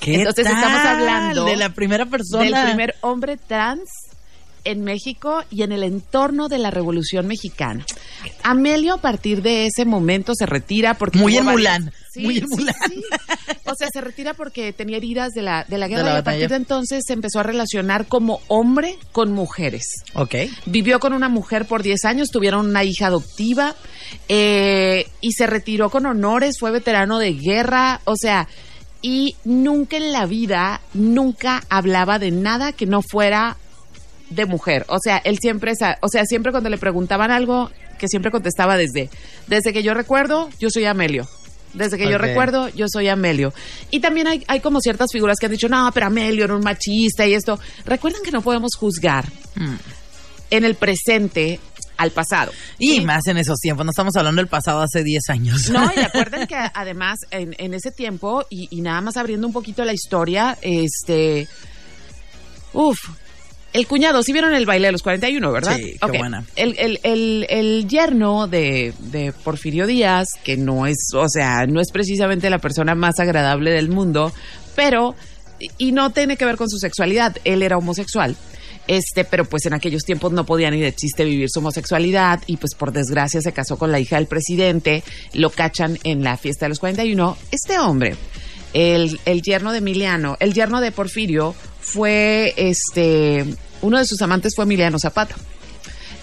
¿Qué 0.00 0.14
Entonces, 0.14 0.46
estamos 0.46 0.80
hablando 0.80 1.44
de 1.44 1.56
la 1.56 1.70
primera 1.70 2.06
persona. 2.06 2.44
del 2.44 2.68
primer 2.68 2.94
hombre 3.02 3.36
trans 3.36 3.88
en 4.64 4.82
México 4.82 5.42
y 5.50 5.62
en 5.62 5.72
el 5.72 5.82
entorno 5.82 6.48
de 6.48 6.58
la 6.58 6.70
Revolución 6.70 7.26
Mexicana. 7.26 7.84
Amelio 8.42 8.94
a 8.94 8.96
partir 8.98 9.42
de 9.42 9.66
ese 9.66 9.84
momento 9.84 10.34
se 10.34 10.46
retira 10.46 10.94
porque 10.94 11.18
Muy 11.18 11.36
en 11.36 11.44
Mulan, 11.44 11.92
muy 12.16 12.38
en 12.38 12.44
Mulan. 12.48 12.74
sí. 12.88 13.02
O 13.66 13.74
sea, 13.74 13.88
se 13.92 14.00
retira 14.00 14.34
porque 14.34 14.72
tenía 14.72 14.96
heridas 14.96 15.30
de 15.32 15.42
la, 15.42 15.64
de 15.68 15.78
la 15.78 15.88
guerra 15.88 16.02
la 16.02 16.14
y 16.14 16.16
a 16.18 16.24
partir 16.24 16.48
de 16.48 16.56
entonces 16.56 17.04
se 17.06 17.12
empezó 17.12 17.40
a 17.40 17.42
relacionar 17.42 18.06
como 18.06 18.40
hombre 18.48 18.98
con 19.12 19.32
mujeres. 19.32 19.86
Ok. 20.14 20.34
Vivió 20.66 20.98
con 20.98 21.12
una 21.12 21.28
mujer 21.28 21.66
por 21.66 21.82
10 21.82 22.04
años, 22.04 22.30
tuvieron 22.30 22.66
una 22.68 22.84
hija 22.84 23.06
adoptiva 23.06 23.76
eh, 24.28 25.06
y 25.20 25.32
se 25.32 25.46
retiró 25.46 25.90
con 25.90 26.06
honores, 26.06 26.56
fue 26.58 26.70
veterano 26.70 27.18
de 27.18 27.32
guerra, 27.34 28.00
o 28.04 28.16
sea, 28.16 28.48
y 29.02 29.36
nunca 29.44 29.96
en 29.96 30.12
la 30.12 30.26
vida, 30.26 30.80
nunca 30.94 31.62
hablaba 31.68 32.18
de 32.18 32.30
nada 32.30 32.72
que 32.72 32.86
no 32.86 33.02
fuera 33.02 33.56
de 34.30 34.46
mujer. 34.46 34.84
O 34.88 34.98
sea, 35.02 35.18
él 35.18 35.38
siempre, 35.40 35.72
o 36.00 36.08
sea, 36.08 36.24
siempre 36.24 36.52
cuando 36.52 36.70
le 36.70 36.78
preguntaban 36.78 37.30
algo, 37.30 37.70
que 37.98 38.08
siempre 38.08 38.30
contestaba 38.30 38.76
desde, 38.76 39.10
desde 39.46 39.72
que 39.72 39.82
yo 39.82 39.94
recuerdo, 39.94 40.48
yo 40.58 40.68
soy 40.70 40.84
Amelio. 40.84 41.28
Desde 41.72 41.96
que 41.98 42.10
yo 42.10 42.18
recuerdo, 42.18 42.68
yo 42.68 42.86
soy 42.88 43.08
Amelio. 43.08 43.52
Y 43.90 44.00
también 44.00 44.26
hay, 44.26 44.44
hay 44.48 44.58
como 44.60 44.80
ciertas 44.80 45.08
figuras 45.12 45.36
que 45.38 45.46
han 45.46 45.52
dicho, 45.52 45.68
no, 45.68 45.90
pero 45.94 46.06
Amelio 46.06 46.44
era 46.44 46.56
un 46.56 46.64
machista 46.64 47.26
y 47.26 47.34
esto. 47.34 47.60
Recuerden 47.84 48.22
que 48.24 48.32
no 48.32 48.42
podemos 48.42 48.72
juzgar 48.76 49.26
Mm. 49.54 49.74
en 50.50 50.64
el 50.64 50.74
presente 50.74 51.60
al 52.00 52.10
pasado. 52.12 52.50
Y 52.78 52.94
¿sí? 52.94 53.00
más 53.02 53.26
en 53.26 53.36
esos 53.36 53.58
tiempos, 53.58 53.84
no 53.84 53.90
estamos 53.90 54.16
hablando 54.16 54.40
del 54.40 54.48
pasado 54.48 54.80
hace 54.80 55.04
10 55.04 55.28
años. 55.28 55.70
No, 55.70 55.90
y 55.94 56.00
acuerden 56.04 56.46
que 56.46 56.56
además 56.56 57.18
en, 57.30 57.54
en 57.58 57.74
ese 57.74 57.90
tiempo, 57.90 58.46
y, 58.48 58.68
y 58.70 58.80
nada 58.80 59.02
más 59.02 59.18
abriendo 59.18 59.46
un 59.46 59.52
poquito 59.52 59.84
la 59.84 59.92
historia, 59.92 60.56
este. 60.62 61.46
Uf. 62.72 62.98
El 63.72 63.86
cuñado, 63.86 64.22
sí 64.24 64.32
vieron 64.32 64.52
el 64.52 64.66
baile 64.66 64.88
de 64.88 64.92
los 64.92 65.02
41, 65.02 65.52
¿verdad? 65.52 65.76
Sí, 65.76 65.96
qué 66.00 66.18
buena. 66.18 66.44
El, 66.56 66.74
el, 66.76 66.98
el, 67.04 67.46
el 67.48 67.86
yerno 67.86 68.48
de, 68.48 68.92
de 68.98 69.32
Porfirio 69.32 69.86
Díaz, 69.86 70.26
que 70.42 70.56
no 70.56 70.86
es, 70.86 70.96
o 71.14 71.28
sea, 71.28 71.66
no 71.66 71.80
es 71.80 71.92
precisamente 71.92 72.50
la 72.50 72.58
persona 72.58 72.96
más 72.96 73.20
agradable 73.20 73.70
del 73.70 73.88
mundo, 73.88 74.32
pero, 74.74 75.14
y 75.78 75.92
no 75.92 76.10
tiene 76.10 76.36
que 76.36 76.46
ver 76.46 76.56
con 76.56 76.68
su 76.68 76.78
sexualidad, 76.78 77.36
él 77.44 77.62
era 77.62 77.76
homosexual. 77.76 78.34
Este, 78.92 79.24
pero 79.24 79.44
pues 79.44 79.64
en 79.66 79.72
aquellos 79.72 80.02
tiempos 80.02 80.32
no 80.32 80.44
podía 80.44 80.68
ni 80.68 80.80
de 80.80 80.92
chiste 80.92 81.24
vivir 81.24 81.48
su 81.48 81.60
homosexualidad 81.60 82.40
y 82.48 82.56
pues 82.56 82.74
por 82.74 82.90
desgracia 82.90 83.40
se 83.40 83.52
casó 83.52 83.78
con 83.78 83.92
la 83.92 84.00
hija 84.00 84.16
del 84.16 84.26
presidente, 84.26 85.04
lo 85.32 85.50
cachan 85.50 85.96
en 86.02 86.24
la 86.24 86.36
fiesta 86.36 86.64
de 86.64 86.70
los 86.70 86.80
41. 86.80 87.36
Este 87.52 87.78
hombre, 87.78 88.16
el, 88.72 89.20
el 89.26 89.42
yerno 89.42 89.70
de 89.70 89.78
Emiliano, 89.78 90.36
el 90.40 90.54
yerno 90.54 90.80
de 90.80 90.90
Porfirio, 90.90 91.54
fue 91.80 92.52
este, 92.56 93.44
uno 93.80 93.96
de 93.96 94.04
sus 94.06 94.20
amantes 94.22 94.56
fue 94.56 94.64
Emiliano 94.64 94.98
Zapata. 94.98 95.36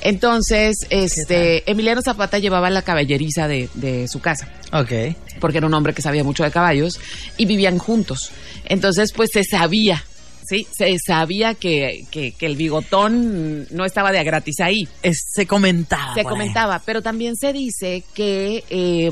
Entonces, 0.01 0.75
este, 0.89 1.69
Emiliano 1.71 2.01
Zapata 2.01 2.38
llevaba 2.38 2.69
la 2.69 2.82
caballeriza 2.82 3.47
de, 3.47 3.69
de 3.75 4.10
su 4.10 4.19
casa 4.19 4.51
Ok. 4.73 4.91
porque 5.39 5.60
era 5.60 5.67
un 5.67 5.73
hombre 5.73 5.93
que 5.93 6.01
sabía 6.01 6.25
mucho 6.25 6.43
de 6.43 6.51
caballos 6.51 6.99
y 7.38 7.45
vivían 7.45 7.77
juntos. 7.77 8.32
Entonces, 8.65 9.13
pues 9.13 9.30
se 9.32 9.45
sabía, 9.45 10.03
¿sí? 10.47 10.67
Se 10.71 10.95
sabía 11.05 11.53
que, 11.53 12.05
que, 12.12 12.31
que 12.31 12.45
el 12.45 12.55
bigotón 12.55 13.67
no 13.71 13.86
estaba 13.86 14.12
de 14.12 14.19
a 14.19 14.23
gratis 14.23 14.60
ahí. 14.60 14.88
Es- 15.03 15.25
se 15.33 15.45
comentaba. 15.45 16.13
Se 16.13 16.21
ahí. 16.21 16.25
comentaba, 16.25 16.81
pero 16.86 17.01
también 17.01 17.36
se 17.36 17.53
dice 17.53 18.03
que 18.13 18.63
eh, 18.69 19.12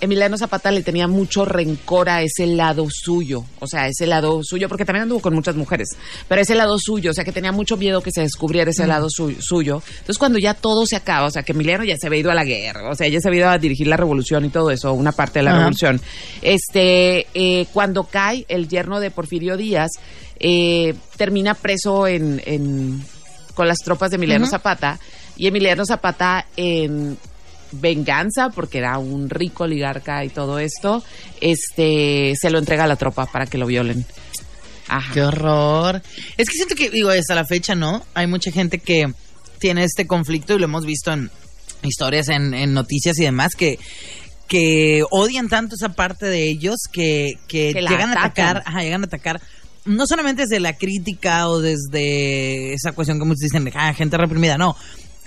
Emiliano 0.00 0.36
Zapata 0.38 0.70
le 0.70 0.82
tenía 0.82 1.06
mucho 1.08 1.44
rencor 1.44 2.08
a 2.08 2.22
ese 2.22 2.46
lado 2.46 2.86
suyo, 2.90 3.44
o 3.60 3.66
sea, 3.66 3.86
ese 3.88 4.06
lado 4.06 4.40
suyo, 4.42 4.68
porque 4.68 4.84
también 4.84 5.04
anduvo 5.04 5.20
con 5.20 5.34
muchas 5.34 5.54
mujeres, 5.56 5.88
pero 6.28 6.40
ese 6.40 6.54
lado 6.54 6.78
suyo, 6.78 7.10
o 7.10 7.14
sea, 7.14 7.24
que 7.24 7.32
tenía 7.32 7.52
mucho 7.52 7.76
miedo 7.76 8.02
que 8.02 8.10
se 8.10 8.20
descubriera 8.22 8.70
ese 8.70 8.86
lado 8.86 9.08
su- 9.10 9.36
suyo. 9.40 9.82
Entonces, 9.90 10.18
cuando 10.18 10.38
ya 10.38 10.54
todo 10.54 10.86
se 10.86 10.96
acaba, 10.96 11.26
o 11.26 11.30
sea, 11.30 11.42
que 11.42 11.52
Emiliano 11.52 11.84
ya 11.84 11.96
se 11.96 12.06
había 12.06 12.20
ido 12.20 12.30
a 12.30 12.34
la 12.34 12.44
guerra, 12.44 12.90
o 12.90 12.94
sea, 12.94 13.08
ya 13.08 13.20
se 13.20 13.28
había 13.28 13.40
ido 13.40 13.50
a 13.50 13.58
dirigir 13.58 13.86
la 13.86 13.96
revolución 13.96 14.44
y 14.44 14.48
todo 14.48 14.70
eso, 14.70 14.92
una 14.92 15.12
parte 15.12 15.38
de 15.38 15.44
la 15.44 15.52
revolución, 15.56 16.00
este, 16.42 17.26
eh, 17.34 17.66
cuando 17.72 18.04
cae 18.04 18.44
el 18.48 18.68
yerno 18.68 19.00
de 19.00 19.10
Porfirio 19.10 19.56
Díaz, 19.56 19.90
eh, 20.42 20.94
termina 21.16 21.54
preso 21.54 22.06
en, 22.06 22.42
en- 22.44 23.02
con 23.54 23.68
las 23.68 23.78
tropas 23.78 24.10
de 24.10 24.16
Emiliano 24.16 24.46
Zapata 24.46 24.98
y 25.36 25.46
Emiliano 25.46 25.84
Zapata 25.86 26.46
en 26.56 27.16
venganza 27.70 28.50
porque 28.50 28.78
era 28.78 28.98
un 28.98 29.30
rico 29.30 29.64
oligarca 29.64 30.24
y 30.24 30.28
todo 30.28 30.58
esto 30.58 31.02
este 31.40 32.34
se 32.38 32.50
lo 32.50 32.58
entrega 32.58 32.84
a 32.84 32.86
la 32.86 32.96
tropa 32.96 33.24
para 33.26 33.46
que 33.46 33.56
lo 33.58 33.66
violen 33.66 34.04
Ajá. 34.88 35.14
Qué 35.14 35.22
horror. 35.22 36.02
Es 36.36 36.50
que 36.50 36.56
siento 36.56 36.74
que, 36.74 36.90
digo, 36.90 37.08
hasta 37.08 37.34
la 37.34 37.46
fecha, 37.46 37.74
¿no? 37.74 38.04
Hay 38.12 38.26
mucha 38.26 38.50
gente 38.50 38.78
que 38.78 39.10
tiene 39.58 39.84
este 39.84 40.06
conflicto 40.06 40.54
y 40.54 40.58
lo 40.58 40.64
hemos 40.64 40.84
visto 40.84 41.12
en 41.12 41.30
historias, 41.82 42.28
en, 42.28 42.52
en 42.52 42.74
noticias 42.74 43.18
y 43.18 43.22
demás, 43.22 43.54
que 43.56 43.78
que 44.48 45.02
odian 45.10 45.48
tanto 45.48 45.76
esa 45.76 45.90
parte 45.90 46.26
de 46.26 46.46
ellos 46.46 46.76
que, 46.92 47.38
que, 47.48 47.72
llegan 47.72 48.10
a 48.10 48.24
atacar, 48.24 48.62
ajá, 48.66 48.82
llegan 48.82 49.02
a 49.02 49.06
atacar 49.06 49.40
no 49.84 50.06
solamente 50.06 50.42
desde 50.42 50.60
la 50.60 50.76
crítica 50.76 51.48
o 51.48 51.60
desde 51.60 52.72
esa 52.74 52.92
cuestión 52.92 53.18
que 53.18 53.24
muchos 53.24 53.40
dicen, 53.40 53.70
ah, 53.74 53.92
gente 53.94 54.16
reprimida, 54.16 54.56
no, 54.58 54.76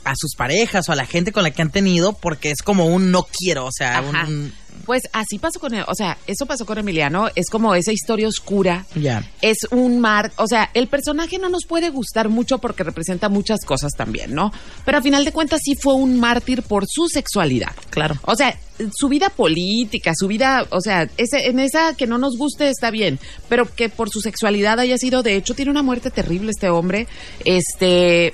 a 0.03 0.13
sus 0.15 0.35
parejas 0.35 0.87
o 0.87 0.91
a 0.91 0.95
la 0.95 1.05
gente 1.05 1.31
con 1.31 1.43
la 1.43 1.51
que 1.51 1.61
han 1.61 1.71
tenido 1.71 2.13
porque 2.13 2.51
es 2.51 2.61
como 2.61 2.85
un 2.87 3.11
no 3.11 3.23
quiero, 3.23 3.65
o 3.65 3.71
sea, 3.71 4.01
un- 4.01 4.15
un- 4.27 4.53
Pues 4.85 5.03
así 5.13 5.39
pasó 5.39 5.59
con 5.59 5.73
él, 5.73 5.83
o 5.87 5.95
sea, 5.95 6.17
eso 6.27 6.45
pasó 6.45 6.65
con 6.65 6.77
Emiliano, 6.77 7.29
es 7.35 7.49
como 7.49 7.75
esa 7.75 7.91
historia 7.91 8.27
oscura 8.27 8.85
ya. 8.95 9.29
es 9.41 9.57
un 9.71 9.99
mar, 9.99 10.31
o 10.37 10.47
sea, 10.47 10.69
el 10.73 10.87
personaje 10.87 11.39
no 11.39 11.49
nos 11.49 11.65
puede 11.65 11.89
gustar 11.89 12.29
mucho 12.29 12.59
porque 12.59 12.83
representa 12.83 13.29
muchas 13.29 13.65
cosas 13.65 13.93
también, 13.93 14.33
¿no? 14.33 14.51
Pero 14.85 14.97
a 14.97 15.01
final 15.01 15.25
de 15.25 15.31
cuentas 15.31 15.61
sí 15.63 15.75
fue 15.75 15.93
un 15.95 16.19
mártir 16.19 16.63
por 16.63 16.85
su 16.87 17.07
sexualidad. 17.07 17.71
Claro. 17.89 18.15
O 18.23 18.35
sea, 18.35 18.57
su 18.93 19.07
vida 19.07 19.29
política, 19.29 20.13
su 20.15 20.27
vida, 20.27 20.65
o 20.69 20.81
sea, 20.81 21.09
ese, 21.17 21.47
en 21.47 21.59
esa 21.59 21.95
que 21.95 22.07
no 22.07 22.17
nos 22.17 22.37
guste 22.37 22.69
está 22.69 22.91
bien, 22.91 23.19
pero 23.49 23.73
que 23.73 23.89
por 23.89 24.09
su 24.09 24.21
sexualidad 24.21 24.79
haya 24.79 24.97
sido, 24.97 25.23
de 25.23 25.35
hecho, 25.35 25.53
tiene 25.53 25.71
una 25.71 25.83
muerte 25.83 26.11
terrible 26.11 26.51
este 26.51 26.69
hombre. 26.69 27.07
Este, 27.45 28.33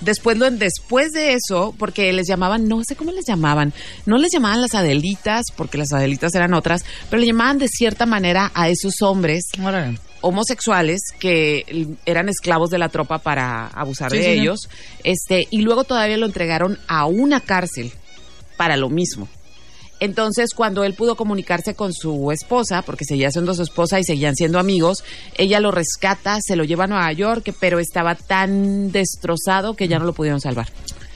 Después, 0.00 0.38
después 0.58 1.12
de 1.12 1.34
eso, 1.34 1.74
porque 1.78 2.12
les 2.12 2.28
llamaban, 2.28 2.68
no 2.68 2.82
sé 2.86 2.96
cómo 2.96 3.12
les 3.12 3.24
llamaban, 3.26 3.72
no 4.04 4.18
les 4.18 4.30
llamaban 4.32 4.60
las 4.60 4.74
Adelitas, 4.74 5.46
porque 5.56 5.78
las 5.78 5.92
Adelitas 5.92 6.34
eran 6.34 6.52
otras, 6.54 6.84
pero 7.08 7.20
le 7.20 7.26
llamaban 7.26 7.58
de 7.58 7.68
cierta 7.68 8.04
manera 8.04 8.50
a 8.54 8.68
esos 8.68 9.00
hombres 9.00 9.44
Órale. 9.62 9.98
homosexuales 10.20 11.00
que 11.18 11.86
eran 12.04 12.28
esclavos 12.28 12.68
de 12.70 12.78
la 12.78 12.90
tropa 12.90 13.18
para 13.18 13.68
abusar 13.68 14.10
Sí, 14.10 14.18
de 14.18 14.24
sí, 14.24 14.30
ellos, 14.30 14.68
este, 15.02 15.48
y 15.50 15.62
luego 15.62 15.84
todavía 15.84 16.18
lo 16.18 16.26
entregaron 16.26 16.78
a 16.88 17.06
una 17.06 17.40
cárcel 17.40 17.90
para 18.56 18.76
lo 18.76 18.90
mismo. 18.90 19.28
Entonces, 19.98 20.50
cuando 20.54 20.84
él 20.84 20.94
pudo 20.94 21.16
comunicarse 21.16 21.74
con 21.74 21.92
su 21.92 22.30
esposa, 22.30 22.82
porque 22.82 23.04
seguía 23.04 23.30
siendo 23.30 23.54
su 23.54 23.62
esposa 23.62 23.98
y 23.98 24.04
seguían 24.04 24.36
siendo 24.36 24.58
amigos, 24.58 25.04
ella 25.38 25.58
lo 25.60 25.70
rescata, 25.70 26.38
se 26.40 26.56
lo 26.56 26.64
lleva 26.64 26.84
a 26.84 26.86
Nueva 26.88 27.12
York, 27.12 27.54
pero 27.60 27.78
estaba 27.78 28.14
tan 28.14 28.92
destrozado 28.92 29.74
que 29.74 29.88
ya 29.88 29.98
no 29.98 30.04
lo 30.04 30.12
pudieron 30.12 30.40
salvar. 30.40 30.68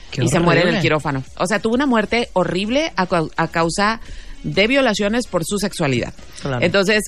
Qué 0.09 0.23
y 0.23 0.27
se 0.27 0.39
muere 0.39 0.61
en 0.61 0.75
el 0.75 0.81
quirófano. 0.81 1.23
O 1.37 1.45
sea, 1.45 1.59
tuvo 1.59 1.75
una 1.75 1.85
muerte 1.85 2.29
horrible 2.33 2.91
a, 2.97 3.07
a 3.37 3.47
causa 3.49 4.01
de 4.43 4.67
violaciones 4.67 5.27
por 5.27 5.45
su 5.45 5.57
sexualidad. 5.59 6.13
Claro. 6.41 6.65
Entonces, 6.65 7.03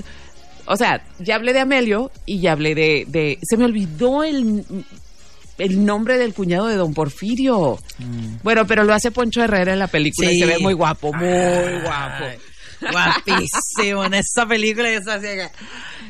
O 0.66 0.78
sea, 0.78 1.04
ya 1.20 1.36
hablé 1.36 1.52
de 1.52 1.60
Amelio 1.60 2.12
y 2.26 2.40
ya 2.40 2.54
hablé 2.54 2.76
de... 2.76 3.06
de 3.10 3.40
se 3.42 3.58
me 3.58 3.66
olvidó 3.66 4.24
el, 4.24 4.64
el 5.58 5.86
nombre 5.86 6.18
del 6.18 6.34
cuñado 6.34 6.68
de 6.68 6.76
don 6.76 6.94
Porfirio. 6.94 7.80
Bueno, 8.44 8.66
pero 8.68 8.84
lo 8.84 8.94
hace 8.94 9.12
Poncho 9.12 9.44
Herrera 9.44 9.74
en 9.74 9.80
la 9.80 9.88
película 9.88 10.32
y 10.32 10.36
Sí. 10.36 10.40
se 10.42 10.46
ve 10.46 10.60
muy 10.60 10.74
guapo, 10.74 11.12
muy 11.14 11.28
Ay, 11.28 11.82
guapo. 11.84 12.26
Guapísimo 12.92 14.04
en 14.06 14.14
esa 14.16 14.46
película. 14.46 14.92
y 14.92 14.96
esa 14.96 15.20
que- 15.20 15.50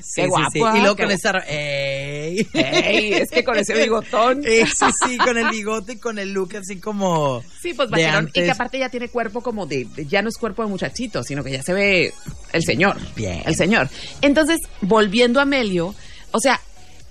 Sí, 0.01 0.21
Qué 0.21 0.23
sí, 0.23 0.27
guapo, 0.27 0.49
sí. 0.51 0.61
ah, 0.65 0.73
Y 0.75 0.79
luego 0.81 0.95
con 0.97 1.11
esa. 1.11 1.31
¡Ey! 1.47 2.47
Ey, 2.53 3.13
es 3.13 3.29
que 3.31 3.43
con 3.43 3.57
ese 3.57 3.73
bigotón. 3.73 4.43
Sí, 4.43 4.63
sí, 5.07 5.17
con 5.17 5.37
el 5.37 5.49
bigote 5.49 5.93
y 5.93 5.97
con 5.97 6.19
el 6.19 6.33
look 6.33 6.55
así 6.57 6.79
como. 6.79 7.41
Sí, 7.61 7.73
pues 7.73 7.89
vaquerón. 7.89 8.27
Y 8.29 8.31
que 8.31 8.51
aparte 8.51 8.79
ya 8.79 8.89
tiene 8.89 9.07
cuerpo 9.09 9.41
como 9.41 9.65
de, 9.65 9.85
de- 9.95 10.05
ya 10.05 10.21
no 10.21 10.29
es 10.29 10.37
cuerpo 10.37 10.61
de 10.63 10.69
muchachito, 10.69 11.23
sino 11.23 11.43
que 11.43 11.51
ya 11.51 11.63
se 11.63 11.73
ve 11.73 12.13
el 12.51 12.63
señor. 12.63 12.97
Bien. 13.15 13.43
El 13.45 13.55
señor. 13.55 13.87
Entonces, 14.21 14.59
volviendo 14.81 15.39
a 15.39 15.43
Amelio, 15.43 15.95
o 16.31 16.39
sea, 16.39 16.59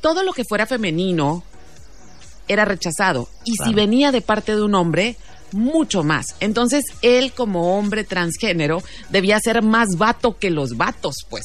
todo 0.01 0.23
lo 0.23 0.33
que 0.33 0.45
fuera 0.45 0.66
femenino 0.66 1.45
era 2.52 2.64
rechazado. 2.64 3.28
Y 3.44 3.52
si 3.56 3.74
venía 3.74 4.12
de 4.12 4.20
parte 4.20 4.54
de 4.54 4.62
un 4.62 4.74
hombre, 4.74 5.16
mucho 5.52 6.02
más. 6.02 6.34
Entonces, 6.40 6.84
él 7.02 7.32
como 7.32 7.78
hombre 7.78 8.04
transgénero 8.04 8.82
debía 9.10 9.38
ser 9.40 9.62
más 9.62 9.96
vato 9.96 10.38
que 10.38 10.50
los 10.50 10.76
vatos, 10.76 11.16
pues. 11.28 11.44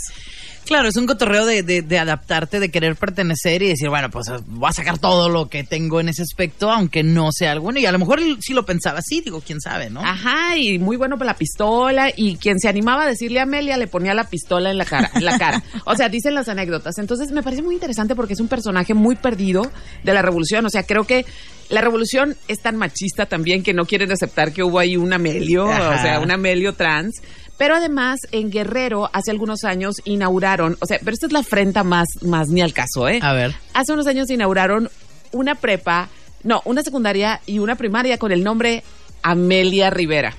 Claro, 0.67 0.89
es 0.89 0.97
un 0.97 1.06
cotorreo 1.06 1.45
de, 1.45 1.63
de, 1.63 1.82
de 1.82 1.97
adaptarte, 1.97 2.60
de 2.60 2.69
querer 2.69 2.97
pertenecer 2.97 3.62
y 3.63 3.69
decir, 3.69 3.88
bueno, 3.89 4.10
pues 4.10 4.27
voy 4.47 4.69
a 4.69 4.73
sacar 4.73 4.97
todo 4.97 5.30
lo 5.30 5.47
que 5.47 5.63
tengo 5.63 6.01
en 6.01 6.10
ese 6.10 6.23
aspecto, 6.23 6.69
aunque 6.69 7.03
no 7.03 7.32
sea 7.32 7.53
alguno. 7.53 7.80
Y 7.80 7.86
a 7.86 7.91
lo 7.91 7.99
mejor 7.99 8.19
sí 8.41 8.53
lo 8.53 8.65
pensaba 8.65 8.99
así, 8.99 9.21
digo, 9.21 9.41
quién 9.45 9.62
sabe, 9.62 9.89
¿no? 9.89 10.01
Ajá, 10.01 10.58
y 10.58 10.77
muy 10.77 10.97
bueno 10.97 11.17
para 11.17 11.32
la 11.32 11.38
pistola. 11.38 12.12
Y 12.15 12.36
quien 12.36 12.60
se 12.60 12.67
animaba 12.67 13.03
a 13.03 13.08
decirle 13.08 13.39
a 13.39 13.43
Amelia 13.43 13.77
le 13.77 13.88
ponía 13.88 14.13
la 14.13 14.25
pistola 14.25 14.69
en 14.69 14.77
la 14.77 14.86
cara. 14.86 15.10
En 15.15 15.23
la 15.23 15.38
cara. 15.39 15.63
O 15.86 15.95
sea, 15.95 16.10
dicen 16.10 16.36
las 16.36 16.49
anécdotas. 16.49 16.97
Entonces 16.97 17.32
me 17.32 17.43
parece 17.43 17.62
muy 17.62 17.75
interesante 17.75 18.13
porque 18.13 18.34
es 18.34 18.39
un 18.41 18.49
personaje 18.49 18.93
muy 18.93 19.15
perdido 19.15 19.71
de 20.03 20.13
la 20.13 20.21
revolución. 20.21 20.65
O 20.65 20.69
sea, 20.69 20.84
creo 20.84 21.06
que 21.06 21.25
la 21.69 21.82
revolución 21.82 22.36
es 22.47 22.60
tan 22.62 22.75
machista 22.75 23.25
también 23.25 23.63
que 23.63 23.73
no 23.73 23.86
quieren 23.86 24.12
aceptar 24.12 24.53
que 24.53 24.63
hubo 24.63 24.80
ahí 24.80 24.97
un 24.97 25.12
Amelio, 25.13 25.69
Ajá. 25.69 25.89
o 25.89 26.01
sea, 26.01 26.19
un 26.19 26.32
Amelio 26.32 26.73
trans. 26.73 27.21
Pero 27.57 27.75
además, 27.75 28.19
en 28.31 28.51
Guerrero, 28.51 29.09
hace 29.13 29.31
algunos 29.31 29.63
años 29.63 29.95
inauguraron, 30.05 30.77
o 30.79 30.85
sea, 30.85 30.99
pero 30.99 31.13
esta 31.13 31.25
es 31.25 31.31
la 31.31 31.39
afrenta 31.39 31.83
más, 31.83 32.07
más 32.21 32.49
ni 32.49 32.61
al 32.61 32.73
caso, 32.73 33.07
¿eh? 33.09 33.19
A 33.21 33.33
ver. 33.33 33.55
Hace 33.73 33.93
unos 33.93 34.05
años 34.07 34.29
inauguraron 34.29 34.89
una 35.31 35.55
prepa, 35.55 36.09
no, 36.43 36.61
una 36.65 36.83
secundaria 36.83 37.41
y 37.47 37.57
una 37.59 37.75
primaria 37.75 38.17
con 38.19 38.31
el 38.31 38.43
nombre 38.43 38.83
Amelia 39.23 39.89
Rivera. 39.89 40.35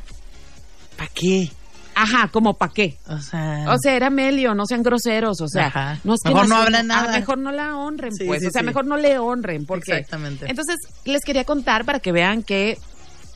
¿Para 0.97 1.11
qué? 1.13 1.51
Ajá, 1.95 2.29
como 2.29 2.55
pa' 2.55 2.69
qué. 2.73 2.97
O 3.09 3.19
sea. 3.21 3.65
O 3.69 3.77
sea, 3.79 3.95
era 3.97 4.07
Amelio, 4.07 4.55
no 4.55 4.67
sean 4.67 4.85
groseros, 4.85 5.41
o 5.41 5.49
sea, 5.49 5.67
Ajá. 5.67 5.99
no 6.05 6.15
es 6.15 6.21
que 6.23 6.29
Mejor 6.29 6.49
no 6.49 6.55
nació- 6.55 6.65
hablen 6.67 6.91
ah, 6.93 7.03
nada. 7.03 7.19
mejor 7.19 7.39
no 7.39 7.51
la 7.51 7.77
honren, 7.77 8.13
Sí, 8.15 8.25
pues, 8.25 8.41
sí, 8.43 8.47
o 8.47 8.51
sea, 8.53 8.61
sí. 8.61 8.67
mejor 8.67 8.87
no 8.87 8.97
le 8.97 9.19
honren, 9.19 9.67
porque 9.67 9.91
Exactamente. 9.93 10.47
Entonces, 10.49 10.77
les 11.05 11.23
quería 11.25 11.43
contar 11.43 11.85
para 11.85 11.99
que 11.99 12.13
vean 12.13 12.45
que 12.45 12.79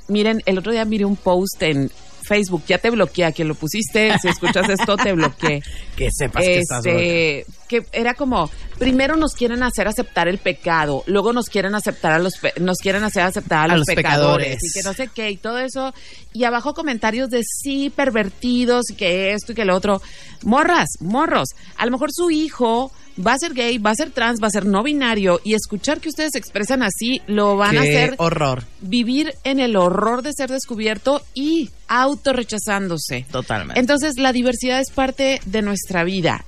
miren, 0.06 0.40
el 0.46 0.58
otro 0.58 0.70
día 0.70 0.84
miré 0.84 1.04
un 1.04 1.16
post 1.16 1.60
en 1.62 1.90
Facebook, 2.26 2.62
ya 2.66 2.78
te 2.78 2.90
bloqueé, 2.90 3.24
a 3.24 3.32
quien 3.32 3.48
lo 3.48 3.54
pusiste, 3.54 4.16
si 4.20 4.28
escuchas 4.28 4.68
esto 4.68 4.96
te 4.96 5.12
bloqueé. 5.12 5.62
que 5.96 6.08
sepas 6.11 6.44
que 6.44 6.58
estás. 6.58 6.85
Este, 6.87 7.46
que 7.68 7.87
era 7.92 8.14
como 8.14 8.50
primero 8.78 9.16
nos 9.16 9.35
quieren 9.35 9.62
hacer 9.62 9.88
aceptar 9.88 10.28
el 10.28 10.38
pecado, 10.38 11.04
luego 11.06 11.32
nos 11.32 11.46
quieren 11.46 11.74
aceptar 11.74 12.12
a 12.12 12.18
los 12.18 12.35
nos 12.61 12.78
quieren 12.78 13.04
hacer 13.04 13.22
aceptar 13.22 13.70
a, 13.70 13.76
los 13.76 13.87
pecadores, 13.87 14.56
pecadores. 14.56 14.58
y 14.62 14.72
que 14.72 14.82
no 14.82 14.92
sé 14.92 15.08
qué 15.14 15.30
y 15.30 15.37
todo 15.37 15.58
eso 15.58 15.94
y 16.32 16.44
abajo 16.44 16.74
comentarios 16.74 17.28
de 17.30 17.42
sí 17.44 17.90
pervertidos 17.90 18.90
y 18.90 18.94
que 18.94 19.32
esto 19.32 19.52
y 19.52 19.54
que 19.54 19.64
lo 19.64 19.76
otro. 19.76 20.02
Morras, 20.44 20.88
morros, 21.00 21.50
a 21.76 21.87
lo 21.87 21.92
mejor 21.92 22.11
su 22.12 22.30
hijo 22.30 22.92
va 23.18 23.35
a 23.35 23.38
ser 23.38 23.53
gay, 23.55 23.79
va 23.79 23.90
a 23.90 23.94
ser 23.94 24.11
trans, 24.11 24.40
va 24.42 24.46
a 24.46 24.51
ser 24.51 24.64
no 24.66 24.83
binario 24.83 25.40
y 25.44 25.55
escuchar 25.55 26.01
que 26.01 26.09
ustedes 26.09 26.31
se 26.33 26.38
expresan 26.38 26.83
así 26.83 27.20
lo 27.27 27.57
van 27.57 27.77
a 27.77 27.83
hacer 27.83 28.14
horror. 28.18 28.64
vivir 28.81 29.35
en 29.44 29.61
el 29.61 29.77
horror 29.77 30.22
de 30.22 30.33
ser 30.33 30.51
descubierto 30.51 31.22
y 31.35 31.70
autorrechazándose. 31.88 33.27
Totalmente. 33.31 33.79
Entonces, 33.81 34.18
la 34.18 34.33
diversidad 34.33 34.81
es 34.81 34.90
parte 34.90 35.40
de 35.46 35.62
nuestra 35.62 36.05
vida. 36.05 36.44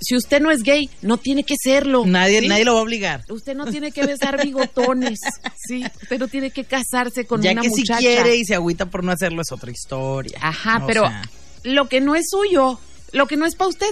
Si 0.00 0.14
usted 0.16 0.40
no 0.40 0.50
es 0.50 0.62
gay, 0.62 0.90
no 1.02 1.16
tiene 1.16 1.44
que 1.44 1.54
serlo. 1.58 2.04
Nadie, 2.04 2.40
¿sí? 2.40 2.48
nadie 2.48 2.64
lo 2.66 2.74
va 2.74 2.80
a 2.80 2.82
obligar. 2.82 3.22
Usted 3.30 3.54
no 3.54 3.64
tiene 3.66 3.90
que 3.90 4.04
besar 4.04 4.42
bigotones, 4.44 5.18
sí. 5.66 5.82
Usted 6.02 6.18
no 6.18 6.28
tiene 6.28 6.50
que 6.50 6.64
casarse 6.64 7.24
con 7.26 7.40
ya 7.40 7.52
una 7.52 7.62
que 7.62 7.68
muchacha. 7.70 7.98
si 7.98 8.04
quiere 8.04 8.36
y 8.36 8.44
se 8.44 8.54
agüita 8.54 8.86
por 8.86 9.02
no 9.02 9.12
hacerlo 9.12 9.40
es 9.40 9.50
otra 9.50 9.70
historia. 9.70 10.38
Ajá, 10.42 10.80
O 10.82 10.86
pero 10.86 11.02
sea, 11.02 11.22
lo 11.62 11.88
que 11.88 12.00
no 12.02 12.14
es 12.16 12.26
suyo, 12.28 12.78
lo 13.12 13.26
que 13.26 13.36
no 13.36 13.46
es 13.46 13.54
para 13.56 13.68
usted. 13.68 13.86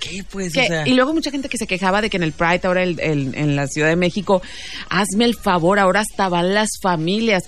¿Qué 0.00 0.24
pues? 0.30 0.52
que- 0.52 0.62
o 0.62 0.66
sea, 0.66 0.86
y 0.88 0.94
luego 0.94 1.12
mucha 1.14 1.30
gente 1.30 1.48
que 1.48 1.58
se 1.58 1.66
quejaba 1.66 2.00
de 2.00 2.10
que 2.10 2.16
en 2.16 2.22
el 2.22 2.32
Pride, 2.32 2.60
ahora 2.64 2.82
el- 2.82 3.00
el- 3.00 3.34
en 3.34 3.56
la 3.56 3.66
Ciudad 3.66 3.88
de 3.88 3.96
México, 3.96 4.42
hazme 4.90 5.24
el 5.24 5.34
favor, 5.36 5.78
ahora 5.78 6.00
hasta 6.00 6.28
van 6.28 6.54
las 6.54 6.68
familias. 6.80 7.44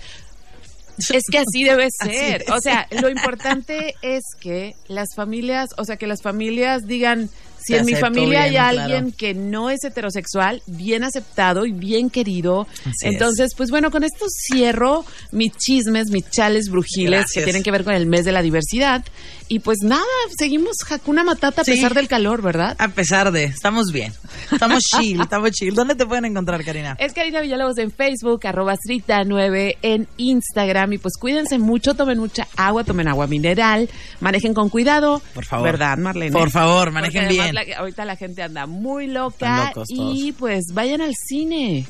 Es 1.15 1.23
que 1.33 1.39
así 1.39 1.65
debe 1.65 1.89
ser. 1.91 2.45
O 2.53 2.61
sea, 2.61 2.87
lo 2.91 3.09
importante 3.09 3.95
es 4.03 4.23
que 4.39 4.75
las 4.87 5.09
familias, 5.17 5.71
o 5.79 5.85
sea, 5.87 5.97
que 5.97 6.07
las 6.07 6.21
familias 6.21 6.87
digan, 6.87 7.31
si 7.59 7.75
en 7.75 7.87
mi 7.87 7.95
familia 7.95 8.43
hay 8.43 8.57
alguien 8.59 9.11
claro. 9.13 9.17
que 9.17 9.33
no 9.35 9.71
es 9.71 9.83
heterosexual, 9.83 10.63
bien 10.67 11.03
aceptado 11.05 11.65
y 11.65 11.73
bien 11.73 12.11
querido. 12.11 12.67
Así 12.81 12.91
es. 12.91 13.13
Entonces, 13.13 13.55
pues 13.57 13.71
bueno, 13.71 13.91
con 13.91 14.05
esto 14.05 14.27
cierro 14.29 15.07
mis 15.33 15.53
chismes, 15.57 16.11
mis 16.11 16.29
chales 16.29 16.69
brujiles 16.69 17.27
que 17.33 17.43
tienen 17.45 17.63
que 17.63 17.71
ver 17.71 17.85
con 17.85 17.95
el 17.95 18.05
mes 18.07 18.27
de 18.27 18.33
la 18.33 18.43
diversidad. 18.43 19.03
Y 19.53 19.59
pues 19.59 19.79
nada, 19.83 20.05
seguimos 20.39 20.77
Hakuna 20.89 21.25
Matata 21.25 21.63
a 21.63 21.65
Sí. 21.65 21.73
pesar 21.73 21.93
del 21.93 22.07
calor, 22.07 22.41
¿verdad? 22.41 22.77
a 22.79 22.87
pesar 22.87 23.33
de, 23.33 23.45
estamos 23.47 23.91
bien. 23.93 24.13
Estamos 24.53 24.85
chill, 24.85 25.21
estamos 25.21 25.51
chill. 25.51 25.75
¿Dónde 25.75 25.97
te 25.97 26.07
pueden 26.07 26.25
encontrar, 26.25 26.65
Karina? 26.65 26.95
Es 27.01 27.13
Karina 27.15 27.41
Villalobos 27.41 27.77
en 27.79 27.91
Facebook, 27.91 28.47
arroba 28.47 28.77
Strita9 28.77 29.77
en 29.83 30.07
Instagram. 30.19 30.93
Y 30.93 30.99
pues 30.99 31.15
cuídense 31.19 31.59
mucho, 31.59 31.95
tomen 31.95 32.19
mucha 32.19 32.47
agua, 32.57 32.85
tomen 32.85 33.09
agua 33.09 33.27
mineral, 33.27 33.91
manejen 34.21 34.55
con 34.55 34.69
cuidado. 34.69 35.21
Por 35.35 35.45
favor. 35.45 35.67
¿Verdad, 35.67 35.99
Marlene? 35.99 36.31
Por 36.31 36.51
favor, 36.53 36.93
manejen 36.93 37.27
bien. 37.29 37.53
la- 37.53 37.65
ahorita 37.79 38.05
la 38.05 38.15
gente 38.15 38.45
anda 38.45 38.67
muy 38.67 39.09
loca. 39.09 39.35
Están 39.49 39.67
locos 39.67 39.89
y 39.91 40.31
pues 40.31 40.67
vayan 40.73 41.01
al 41.01 41.15
cine. 41.17 41.89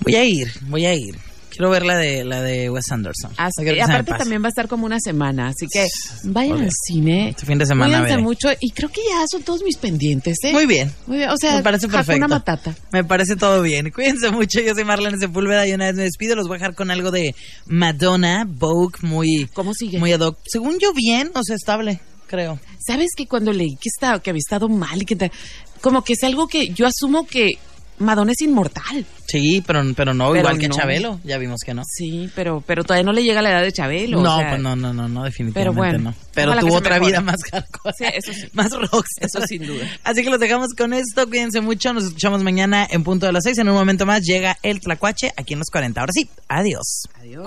Voy 0.00 0.14
a 0.16 0.24
ir, 0.24 0.50
voy 0.62 0.86
a 0.86 0.94
ir. 0.94 1.14
Quiero 1.50 1.68
ver 1.70 1.84
la 1.84 1.96
de 1.98 2.24
la 2.24 2.40
de 2.40 2.70
Wes 2.70 2.90
Anderson. 2.90 3.32
Así- 3.36 3.52
No 3.58 3.62
quiero 3.64 3.76
y 3.76 3.80
aparte 3.80 4.12
también 4.16 4.42
va 4.42 4.46
a 4.46 4.48
estar 4.50 4.68
como 4.68 4.86
una 4.86 4.98
semana, 5.00 5.48
así 5.48 5.66
que 5.70 5.86
vayan 6.24 6.52
Obvio. 6.54 6.64
al 6.64 6.70
cine. 6.86 7.28
Este 7.30 7.44
fin 7.44 7.58
de 7.58 7.66
semana 7.66 7.98
Cuídense 8.00 8.22
mucho 8.22 8.48
y 8.60 8.70
creo 8.70 8.88
que 8.90 9.00
ya 9.08 9.24
son 9.30 9.42
todos 9.42 9.62
mis 9.62 9.76
pendientes, 9.76 10.38
¿eh? 10.44 10.52
Muy 10.52 10.66
bien. 10.66 10.92
Muy 11.06 11.18
bien, 11.18 11.30
o 11.30 11.36
sea, 11.36 11.56
me 11.56 11.62
parece 11.62 11.88
perfecto. 11.88 12.28
Matata. 12.28 12.74
Me 12.92 13.04
parece 13.04 13.36
todo 13.36 13.60
bien. 13.62 13.90
Cuídense 13.90 14.30
mucho. 14.30 14.60
Yo 14.60 14.74
soy 14.74 14.84
Marlene 14.84 15.18
Sepúlveda 15.18 15.66
y 15.66 15.72
una 15.72 15.86
vez 15.86 15.96
me 15.96 16.02
despido. 16.04 16.36
Los 16.36 16.46
voy 16.48 16.56
a 16.56 16.58
dejar 16.58 16.74
con 16.74 16.90
algo 16.90 17.10
de 17.10 17.34
Madonna, 17.66 18.44
Vogue, 18.48 18.98
muy. 19.02 19.48
¿Cómo 19.52 19.74
sigue? 19.74 19.98
Muy 19.98 20.12
ad 20.12 20.20
hoc. 20.20 20.38
Según 20.46 20.78
yo, 20.80 20.92
bien, 20.92 21.30
o 21.34 21.42
sea, 21.42 21.56
estable, 21.56 22.00
creo. 22.26 22.58
¿Sabes 22.78 23.08
que 23.16 23.26
cuando 23.26 23.52
leí 23.52 23.76
que 23.76 23.88
estaba, 23.88 24.20
que 24.20 24.30
había 24.30 24.40
estado 24.40 24.68
mal 24.68 25.02
y 25.02 25.04
que 25.04 25.16
te- 25.16 25.32
como 25.80 26.02
que 26.04 26.12
es 26.14 26.22
algo 26.24 26.46
que 26.46 26.68
yo 26.70 26.86
asumo 26.86 27.26
que 27.26 27.52
Madonna 28.00 28.32
es 28.32 28.40
inmortal. 28.42 29.06
Sí, 29.26 29.62
pero, 29.66 29.82
pero 29.94 30.12
no, 30.14 30.28
Pero 30.28 30.40
igual 30.40 30.58
que 30.58 30.68
no. 30.68 30.74
Chabelo. 30.76 31.20
Ya 31.22 31.38
vimos 31.38 31.60
que 31.64 31.74
no. 31.74 31.82
Sí, 31.86 32.28
pero, 32.34 32.62
pero 32.66 32.82
todavía 32.82 33.04
no 33.04 33.12
le 33.12 33.22
llega 33.22 33.42
la 33.42 33.50
edad 33.50 33.62
de 33.62 33.72
Chabelo. 33.72 34.20
no, 34.20 34.36
o 34.36 34.38
sea, 34.38 34.50
pues 34.50 34.60
no, 34.62 34.74
no, 34.74 34.92
no, 34.92 35.08
no, 35.08 35.24
definitivamente 35.24 35.60
Pero 35.60 35.72
bueno, 35.72 35.98
no. 36.10 36.14
Pero 36.34 36.58
tuvo 36.58 36.74
otra 36.76 36.94
mejore. 36.94 37.10
vida 37.12 37.20
más 37.20 37.42
hardcore. 37.50 37.94
Sí, 37.96 38.04
eso 38.12 38.32
sí. 38.32 38.48
más 38.52 38.72
rocks. 38.72 39.10
Eso 39.20 39.40
sin 39.46 39.66
duda. 39.66 39.86
Así 40.02 40.22
que 40.24 40.30
los 40.30 40.40
dejamos 40.40 40.68
con 40.76 40.92
esto. 40.92 41.28
Cuídense 41.28 41.60
mucho. 41.60 41.92
Nos 41.92 42.04
escuchamos 42.04 42.42
mañana 42.42 42.86
en 42.90 43.04
punto 43.04 43.26
de 43.26 43.32
las 43.32 43.44
seis. 43.44 43.58
En 43.58 43.68
un 43.68 43.74
momento 43.74 44.06
más 44.06 44.22
llega 44.22 44.56
el 44.62 44.80
Tlacuache 44.80 45.32
aquí 45.36 45.52
en 45.52 45.60
los 45.60 45.68
40. 45.70 46.00
Ahora 46.00 46.12
sí, 46.12 46.28
adiós. 46.48 47.02
Adiós. 47.20 47.46